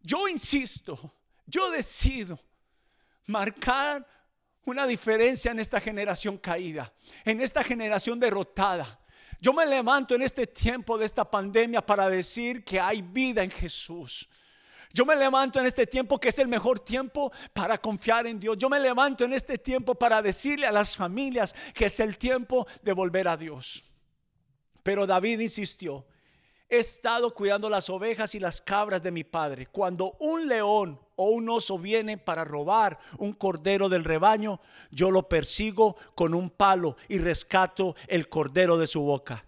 Yo 0.03 0.27
insisto. 0.27 1.11
Yo 1.47 1.71
decido 1.71 2.39
marcar 3.25 4.05
una 4.63 4.85
diferencia 4.85 5.51
en 5.51 5.59
esta 5.59 5.81
generación 5.81 6.37
caída, 6.37 6.93
en 7.25 7.41
esta 7.41 7.63
generación 7.63 8.19
derrotada. 8.19 8.99
Yo 9.41 9.53
me 9.53 9.65
levanto 9.65 10.13
en 10.13 10.21
este 10.21 10.45
tiempo 10.45 10.99
de 10.99 11.05
esta 11.07 11.29
pandemia 11.29 11.83
para 11.83 12.09
decir 12.09 12.63
que 12.63 12.79
hay 12.79 13.01
vida 13.01 13.43
en 13.43 13.49
Jesús. 13.49 14.29
Yo 14.93 15.06
me 15.06 15.15
levanto 15.15 15.60
en 15.60 15.65
este 15.65 15.86
tiempo 15.86 16.19
que 16.19 16.30
es 16.30 16.39
el 16.39 16.47
mejor 16.47 16.80
tiempo 16.80 17.32
para 17.54 17.78
confiar 17.78 18.28
en 18.28 18.39
Dios. 18.39 18.58
Yo 18.58 18.69
me 18.69 18.80
levanto 18.80 19.26
en 19.26 19.34
este 19.34 19.58
tiempo 19.58 19.95
para 19.95 20.21
decirle 20.21 20.65
a 20.65 20.71
las 20.71 20.95
familias 20.95 21.54
que 21.73 21.86
es 21.86 22.00
el 22.00 22.17
tiempo 22.17 22.65
de 22.82 22.93
volver 22.93 23.28
a 23.28 23.38
Dios. 23.38 23.84
Pero 24.84 25.06
David 25.06 25.39
insistió, 25.39 26.06
he 26.69 26.78
estado 26.78 27.34
cuidando 27.34 27.69
las 27.69 27.89
ovejas 27.89 28.36
y 28.36 28.39
las 28.39 28.62
cabras 28.62 29.04
de 29.04 29.12
mi 29.12 29.23
padre. 29.23 29.67
Cuando 29.67 30.15
un 30.19 30.47
león 30.47 31.00
o 31.15 31.30
un 31.30 31.50
oso 31.50 31.78
viene 31.78 32.17
para 32.17 32.45
robar 32.45 32.97
un 33.17 33.34
cordero 33.34 33.89
del 33.89 34.04
rebaño, 34.04 34.62
yo 34.91 35.12
lo 35.12 35.28
persigo 35.28 35.97
con 36.15 36.34
un 36.34 36.50
palo 36.50 36.95
y 37.10 37.17
rescato 37.17 37.95
el 38.08 38.30
cordero 38.30 38.78
de 38.78 38.88
su 38.88 39.02
boca. 39.02 39.45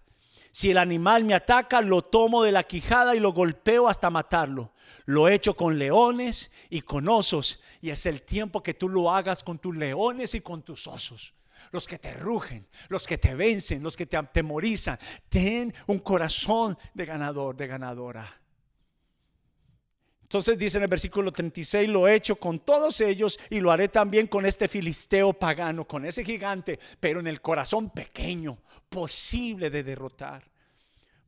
Si 0.52 0.70
el 0.70 0.78
animal 0.78 1.24
me 1.24 1.34
ataca, 1.34 1.80
lo 1.80 2.02
tomo 2.02 2.42
de 2.42 2.52
la 2.52 2.64
quijada 2.64 3.14
y 3.14 3.20
lo 3.20 3.32
golpeo 3.32 3.88
hasta 3.88 4.10
matarlo. 4.10 4.72
Lo 5.04 5.28
he 5.28 5.34
hecho 5.34 5.54
con 5.54 5.78
leones 5.78 6.50
y 6.68 6.82
con 6.82 7.08
osos. 7.08 7.60
Y 7.80 7.90
es 7.90 8.06
el 8.06 8.22
tiempo 8.22 8.62
que 8.62 8.74
tú 8.74 8.88
lo 8.88 9.12
hagas 9.12 9.42
con 9.42 9.58
tus 9.58 9.76
leones 9.76 10.34
y 10.34 10.40
con 10.40 10.62
tus 10.62 10.86
osos. 10.86 11.34
Los 11.70 11.86
que 11.86 11.98
te 11.98 12.14
rugen, 12.14 12.66
los 12.88 13.06
que 13.06 13.18
te 13.18 13.34
vencen, 13.34 13.82
los 13.82 13.96
que 13.96 14.06
te 14.06 14.16
atemorizan. 14.16 14.98
Ten 15.28 15.72
un 15.86 16.00
corazón 16.00 16.76
de 16.94 17.04
ganador, 17.04 17.56
de 17.56 17.66
ganadora. 17.66 18.39
Entonces 20.30 20.56
dice 20.58 20.76
en 20.76 20.84
el 20.84 20.88
versículo 20.88 21.32
36, 21.32 21.88
lo 21.88 22.06
he 22.06 22.14
hecho 22.14 22.36
con 22.36 22.60
todos 22.60 23.00
ellos 23.00 23.36
y 23.50 23.58
lo 23.58 23.72
haré 23.72 23.88
también 23.88 24.28
con 24.28 24.46
este 24.46 24.68
filisteo 24.68 25.32
pagano, 25.32 25.88
con 25.88 26.04
ese 26.04 26.24
gigante, 26.24 26.78
pero 27.00 27.18
en 27.18 27.26
el 27.26 27.40
corazón 27.40 27.90
pequeño, 27.90 28.56
posible 28.88 29.70
de 29.70 29.82
derrotar, 29.82 30.48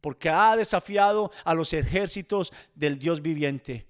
porque 0.01 0.31
ha 0.31 0.55
desafiado 0.55 1.33
a 1.45 1.53
los 1.53 1.73
ejércitos 1.73 2.53
del 2.77 3.01
Dios 3.01 3.23
viviente. 3.23 3.89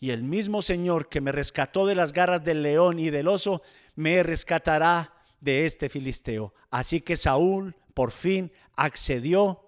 Y 0.00 0.10
el 0.10 0.22
mismo 0.22 0.60
Señor 0.60 1.08
que 1.08 1.22
me 1.22 1.32
rescató 1.32 1.86
de 1.86 1.94
las 1.94 2.12
garras 2.12 2.44
del 2.44 2.62
león 2.62 2.98
y 2.98 3.08
del 3.08 3.26
oso, 3.26 3.62
me 3.94 4.22
rescatará 4.22 5.14
de 5.40 5.64
este 5.64 5.88
filisteo. 5.88 6.52
Así 6.70 7.00
que 7.00 7.16
Saúl 7.16 7.74
por 7.94 8.10
fin 8.10 8.52
accedió 8.76 9.67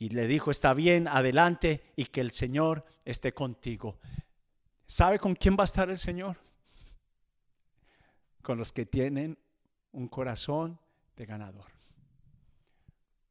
y 0.00 0.08
le 0.08 0.26
dijo, 0.26 0.50
está 0.50 0.72
bien, 0.72 1.06
adelante 1.06 1.84
y 1.94 2.06
que 2.06 2.22
el 2.22 2.32
Señor 2.32 2.86
esté 3.04 3.34
contigo. 3.34 3.98
¿Sabe 4.86 5.18
con 5.18 5.34
quién 5.34 5.56
va 5.58 5.62
a 5.62 5.64
estar 5.64 5.90
el 5.90 5.98
Señor? 5.98 6.38
Con 8.42 8.56
los 8.56 8.72
que 8.72 8.86
tienen 8.86 9.38
un 9.92 10.08
corazón 10.08 10.80
de 11.16 11.26
ganador. 11.26 11.66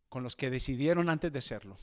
con 0.10 0.24
los 0.24 0.36
que 0.36 0.50
decidieron 0.50 1.10
antes 1.10 1.32
de 1.32 1.42
serlo. 1.42 1.78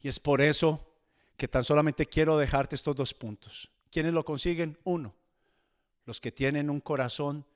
Y 0.00 0.08
es 0.08 0.18
por 0.18 0.40
eso 0.40 0.94
que 1.36 1.46
tan 1.46 1.62
solamente 1.62 2.06
quiero 2.06 2.38
dejarte 2.38 2.74
estos 2.74 2.96
dos 2.96 3.14
puntos. 3.14 3.70
¿Quiénes 3.90 4.14
lo 4.14 4.24
consiguen? 4.24 4.78
Uno, 4.84 5.14
los 6.06 6.20
que 6.20 6.32
tienen 6.32 6.70
un 6.70 6.80
corazón 6.80 7.46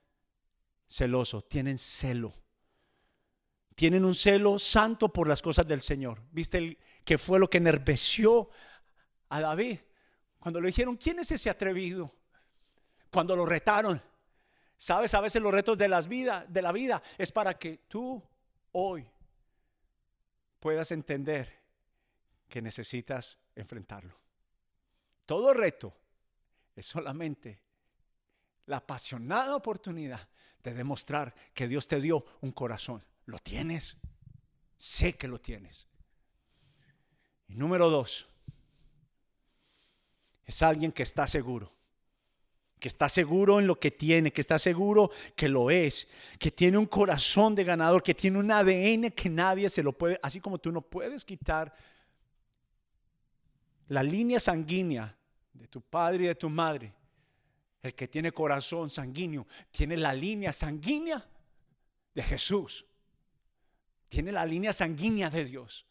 celoso, 0.87 1.43
tienen 1.43 1.79
celo. 1.79 2.35
Tienen 3.77 4.07
un 4.07 4.15
celo 4.15 4.59
santo 4.59 5.13
por 5.13 5.29
las 5.29 5.43
cosas 5.43 5.67
del 5.67 5.83
Señor. 5.83 6.23
¿Viste 6.33 6.59
el, 6.59 6.79
que 7.05 7.19
fue 7.19 7.39
lo 7.39 7.49
que 7.49 7.59
enerveció 7.59 8.49
a 9.29 9.41
David? 9.41 9.79
Cuando 10.41 10.63
le 10.63 10.69
dijeron, 10.69 10.97
¿quién 10.97 11.19
es 11.19 11.31
ese 11.31 11.51
atrevido? 11.51 12.11
Cuando 13.11 13.37
lo 13.37 13.45
retaron. 13.45 14.03
Sabes, 14.79 15.13
a 15.13 15.21
veces 15.21 15.43
los 15.43 15.53
retos 15.53 15.77
de, 15.77 15.89
las 15.89 16.09
vida, 16.09 16.47
de 16.49 16.63
la 16.63 16.73
vida 16.73 17.03
es 17.19 17.31
para 17.33 17.59
que 17.59 17.77
tú 17.87 18.23
hoy 18.73 19.07
puedas 20.59 20.91
entender 20.91 21.53
que 22.49 22.63
necesitas 22.63 23.39
enfrentarlo. 23.55 24.19
Todo 25.27 25.53
reto 25.53 25.95
es 26.75 26.87
solamente 26.87 27.61
la 28.65 28.79
apasionada 28.79 29.55
oportunidad 29.55 30.29
de 30.63 30.73
demostrar 30.73 31.35
que 31.53 31.69
Dios 31.69 31.87
te 31.87 32.01
dio 32.01 32.25
un 32.41 32.53
corazón. 32.53 33.05
¿Lo 33.27 33.39
tienes? 33.39 33.97
Sé 34.77 35.15
que 35.15 35.29
lo 35.29 35.41
tienes. 35.41 35.87
Y 37.49 37.55
número 37.55 37.91
dos, 37.91 38.29
es 40.45 40.63
alguien 40.63 40.93
que 40.93 41.03
está 41.03 41.27
seguro, 41.27 41.71
que 42.79 42.89
está 42.89 43.09
seguro 43.09 43.59
en 43.59 43.67
lo 43.67 43.79
que 43.79 43.91
tiene, 43.91 44.33
que 44.33 44.41
está 44.41 44.59
seguro 44.59 45.11
que 45.35 45.49
lo 45.49 45.71
es, 45.71 46.09
que 46.39 46.51
tiene 46.51 46.79
un 46.79 46.87
corazón 46.87 47.55
de 47.55 47.65
ganador, 47.65 48.03
que 48.03 48.15
tiene 48.15 48.39
un 48.39 48.51
ADN 48.51 49.11
que 49.11 49.29
nadie 49.29 49.69
se 49.71 49.83
lo 49.83 49.93
puede, 49.93 50.19
así 50.23 50.41
como 50.41 50.59
tú 50.59 50.71
no 50.73 50.83
puedes 50.83 51.25
quitar 51.25 51.75
la 53.89 54.03
línea 54.03 54.41
sanguínea 54.41 55.17
de 55.53 55.67
tu 55.69 55.81
padre 55.81 56.25
y 56.25 56.27
de 56.29 56.35
tu 56.35 56.51
madre. 56.51 56.93
El 57.83 57.95
que 57.95 58.09
tiene 58.09 58.33
corazón 58.33 58.91
sanguíneo 58.91 59.47
tiene 59.71 59.97
la 59.97 60.13
línea 60.13 60.53
sanguínea 60.53 61.25
de 62.15 62.23
Jesús. 62.23 62.85
Tiene 64.09 64.33
la 64.33 64.47
línea 64.47 64.73
sanguínea 64.73 65.31
de 65.31 65.45
Dios. 65.45 65.87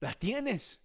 La 0.00 0.12
tienes. 0.12 0.80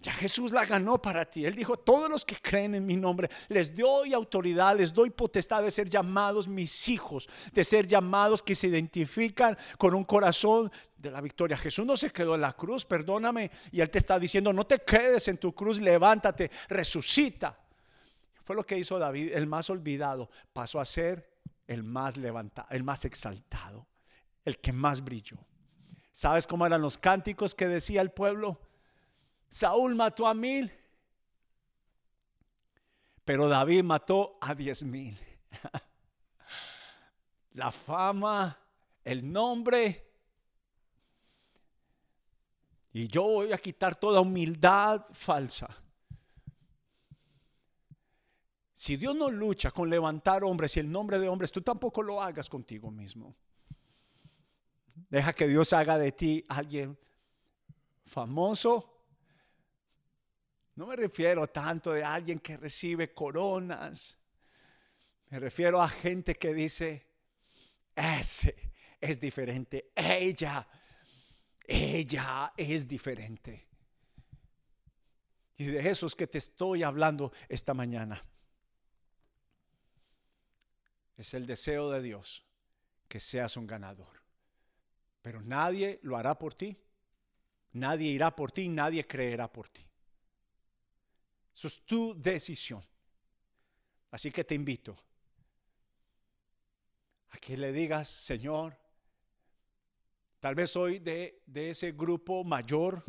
Ya 0.00 0.12
Jesús 0.12 0.52
la 0.52 0.64
ganó 0.64 1.02
para 1.02 1.24
ti. 1.24 1.44
Él 1.44 1.56
dijo, 1.56 1.76
todos 1.76 2.08
los 2.08 2.24
que 2.24 2.36
creen 2.36 2.76
en 2.76 2.86
mi 2.86 2.96
nombre, 2.96 3.28
les 3.48 3.74
doy 3.74 4.12
autoridad, 4.12 4.76
les 4.76 4.94
doy 4.94 5.10
potestad 5.10 5.64
de 5.64 5.72
ser 5.72 5.90
llamados 5.90 6.46
mis 6.46 6.88
hijos, 6.88 7.28
de 7.52 7.64
ser 7.64 7.84
llamados 7.88 8.40
que 8.40 8.54
se 8.54 8.68
identifican 8.68 9.58
con 9.76 9.94
un 9.94 10.04
corazón 10.04 10.70
de 10.96 11.10
la 11.10 11.20
victoria. 11.20 11.56
Jesús 11.56 11.84
no 11.84 11.96
se 11.96 12.10
quedó 12.10 12.36
en 12.36 12.42
la 12.42 12.52
cruz, 12.52 12.84
perdóname, 12.84 13.50
y 13.72 13.80
Él 13.80 13.90
te 13.90 13.98
está 13.98 14.20
diciendo, 14.20 14.52
no 14.52 14.64
te 14.64 14.78
quedes 14.78 15.26
en 15.26 15.38
tu 15.38 15.52
cruz, 15.52 15.80
levántate, 15.80 16.48
resucita. 16.68 17.58
Fue 18.44 18.54
lo 18.54 18.64
que 18.64 18.78
hizo 18.78 19.00
David, 19.00 19.32
el 19.34 19.48
más 19.48 19.68
olvidado, 19.68 20.30
pasó 20.52 20.78
a 20.78 20.84
ser 20.84 21.37
el 21.68 21.84
más 21.84 22.16
levantado, 22.16 22.66
el 22.70 22.82
más 22.82 23.04
exaltado, 23.04 23.86
el 24.44 24.58
que 24.58 24.72
más 24.72 25.04
brilló. 25.04 25.38
¿Sabes 26.10 26.48
cómo 26.48 26.66
eran 26.66 26.82
los 26.82 26.98
cánticos 26.98 27.54
que 27.54 27.68
decía 27.68 28.00
el 28.00 28.10
pueblo? 28.10 28.60
Saúl 29.48 29.94
mató 29.94 30.26
a 30.26 30.34
mil, 30.34 30.72
pero 33.24 33.48
David 33.48 33.84
mató 33.84 34.36
a 34.40 34.54
diez 34.54 34.82
mil. 34.82 35.16
La 37.52 37.70
fama, 37.70 38.58
el 39.04 39.30
nombre. 39.30 40.06
Y 42.92 43.06
yo 43.08 43.24
voy 43.24 43.52
a 43.52 43.58
quitar 43.58 43.94
toda 43.94 44.20
humildad 44.20 45.04
falsa. 45.12 45.68
Si 48.78 48.96
Dios 48.96 49.16
no 49.16 49.28
lucha 49.28 49.70
con 49.70 49.90
levantar 49.90 50.44
hombres 50.44 50.76
y 50.76 50.80
el 50.80 50.90
nombre 50.90 51.18
de 51.18 51.28
hombres, 51.28 51.50
tú 51.50 51.62
tampoco 51.62 52.02
lo 52.02 52.22
hagas 52.22 52.48
contigo 52.48 52.90
mismo. 52.90 53.34
Deja 55.10 55.32
que 55.32 55.48
Dios 55.48 55.72
haga 55.72 55.98
de 55.98 56.12
ti 56.12 56.44
alguien 56.48 56.98
famoso 58.04 58.98
no 60.78 60.86
me 60.86 60.94
refiero 60.94 61.48
tanto 61.48 61.90
de 61.90 62.04
alguien 62.04 62.38
que 62.38 62.56
recibe 62.56 63.12
coronas. 63.12 64.16
Me 65.28 65.40
refiero 65.40 65.82
a 65.82 65.88
gente 65.88 66.36
que 66.36 66.54
dice, 66.54 67.04
ese 67.96 68.54
es 69.00 69.18
diferente. 69.18 69.90
Ella, 69.96 70.64
ella 71.66 72.52
es 72.56 72.86
diferente. 72.86 73.66
Y 75.56 75.64
de 75.64 75.90
esos 75.90 76.14
que 76.14 76.28
te 76.28 76.38
estoy 76.38 76.84
hablando 76.84 77.32
esta 77.48 77.74
mañana. 77.74 78.24
Es 81.18 81.34
el 81.34 81.46
deseo 81.46 81.90
de 81.90 82.00
Dios 82.00 82.46
que 83.08 83.20
seas 83.20 83.58
un 83.58 83.66
ganador. 83.66 84.22
Pero 85.20 85.42
nadie 85.42 85.98
lo 86.02 86.16
hará 86.16 86.38
por 86.38 86.54
ti. 86.54 86.74
Nadie 87.72 88.08
irá 88.08 88.34
por 88.34 88.50
ti, 88.50 88.68
nadie 88.68 89.06
creerá 89.06 89.52
por 89.52 89.68
ti. 89.68 89.84
Eso 91.52 91.68
es 91.68 91.84
tu 91.84 92.14
decisión. 92.18 92.82
Así 94.10 94.30
que 94.30 94.44
te 94.44 94.54
invito 94.54 94.96
a 97.30 97.38
que 97.38 97.56
le 97.56 97.72
digas, 97.72 98.08
Señor, 98.08 98.78
tal 100.40 100.54
vez 100.54 100.70
soy 100.70 100.98
de, 101.00 101.42
de 101.44 101.70
ese 101.70 101.92
grupo 101.92 102.42
mayor 102.42 103.04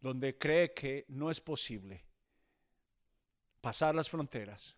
donde 0.00 0.36
cree 0.36 0.74
que 0.74 1.06
no 1.08 1.30
es 1.30 1.40
posible 1.40 2.04
pasar 3.60 3.94
las 3.94 4.08
fronteras, 4.08 4.76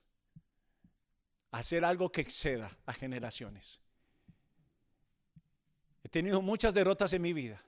hacer 1.52 1.84
algo 1.84 2.10
que 2.10 2.22
exceda 2.22 2.76
a 2.86 2.92
generaciones. 2.92 3.80
He 6.02 6.08
tenido 6.08 6.42
muchas 6.42 6.74
derrotas 6.74 7.12
en 7.12 7.22
mi 7.22 7.32
vida. 7.32 7.62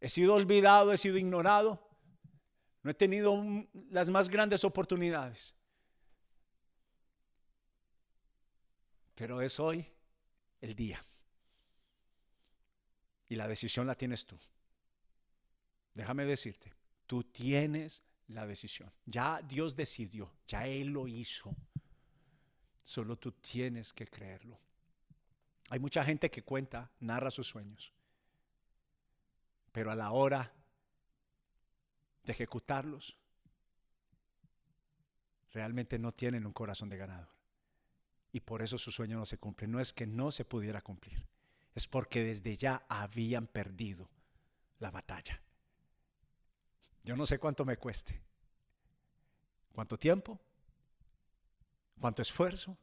He 0.00 0.08
sido 0.08 0.34
olvidado, 0.34 0.92
he 0.92 0.98
sido 0.98 1.16
ignorado. 1.16 1.84
No 2.82 2.90
he 2.90 2.94
tenido 2.94 3.34
las 3.90 4.08
más 4.10 4.28
grandes 4.28 4.62
oportunidades. 4.62 5.54
Pero 9.14 9.40
es 9.40 9.58
hoy 9.58 9.84
el 10.60 10.76
día. 10.76 11.02
Y 13.28 13.34
la 13.34 13.48
decisión 13.48 13.86
la 13.86 13.96
tienes 13.96 14.24
tú. 14.24 14.38
Déjame 15.94 16.24
decirte, 16.24 16.72
tú 17.06 17.24
tienes 17.24 18.04
la 18.28 18.46
decisión. 18.46 18.92
Ya 19.04 19.42
Dios 19.42 19.74
decidió, 19.74 20.32
ya 20.46 20.66
Él 20.66 20.88
lo 20.88 21.08
hizo. 21.08 21.56
Solo 22.88 23.16
tú 23.16 23.32
tienes 23.32 23.92
que 23.92 24.06
creerlo. 24.06 24.58
Hay 25.68 25.78
mucha 25.78 26.02
gente 26.02 26.30
que 26.30 26.42
cuenta, 26.42 26.90
narra 27.00 27.30
sus 27.30 27.46
sueños. 27.46 27.92
Pero 29.72 29.90
a 29.90 29.94
la 29.94 30.10
hora 30.10 30.54
de 32.24 32.32
ejecutarlos, 32.32 33.18
realmente 35.52 35.98
no 35.98 36.12
tienen 36.12 36.46
un 36.46 36.54
corazón 36.54 36.88
de 36.88 36.96
ganador. 36.96 37.28
Y 38.32 38.40
por 38.40 38.62
eso 38.62 38.78
su 38.78 38.90
sueño 38.90 39.18
no 39.18 39.26
se 39.26 39.36
cumple. 39.36 39.68
No 39.68 39.80
es 39.80 39.92
que 39.92 40.06
no 40.06 40.30
se 40.30 40.46
pudiera 40.46 40.80
cumplir, 40.80 41.28
es 41.74 41.86
porque 41.86 42.24
desde 42.24 42.56
ya 42.56 42.86
habían 42.88 43.48
perdido 43.48 44.08
la 44.78 44.90
batalla. 44.90 45.42
Yo 47.04 47.16
no 47.16 47.26
sé 47.26 47.38
cuánto 47.38 47.66
me 47.66 47.76
cueste, 47.76 48.18
cuánto 49.74 49.98
tiempo, 49.98 50.40
cuánto 51.98 52.22
esfuerzo, 52.22 52.76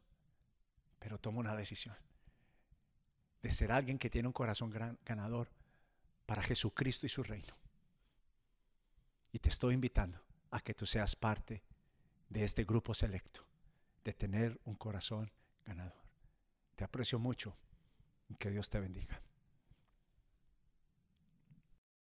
pero 0.98 1.18
tomo 1.18 1.40
una 1.40 1.54
decisión 1.54 1.96
de 3.42 3.52
ser 3.52 3.70
alguien 3.70 3.98
que 3.98 4.10
tiene 4.10 4.26
un 4.26 4.32
corazón 4.32 4.72
ganador 5.04 5.48
para 6.26 6.42
Jesucristo 6.42 7.06
y 7.06 7.08
su 7.08 7.22
reino. 7.22 7.54
Y 9.32 9.38
te 9.38 9.50
estoy 9.50 9.74
invitando 9.74 10.20
a 10.50 10.60
que 10.60 10.74
tú 10.74 10.84
seas 10.84 11.14
parte 11.14 11.62
de 12.28 12.42
este 12.42 12.64
grupo 12.64 12.94
selecto, 12.94 13.46
de 14.04 14.12
tener 14.12 14.60
un 14.64 14.74
corazón 14.74 15.30
ganador. 15.64 16.02
Te 16.74 16.82
aprecio 16.84 17.18
mucho 17.18 17.56
y 18.28 18.34
que 18.34 18.50
Dios 18.50 18.68
te 18.68 18.80
bendiga. 18.80 19.22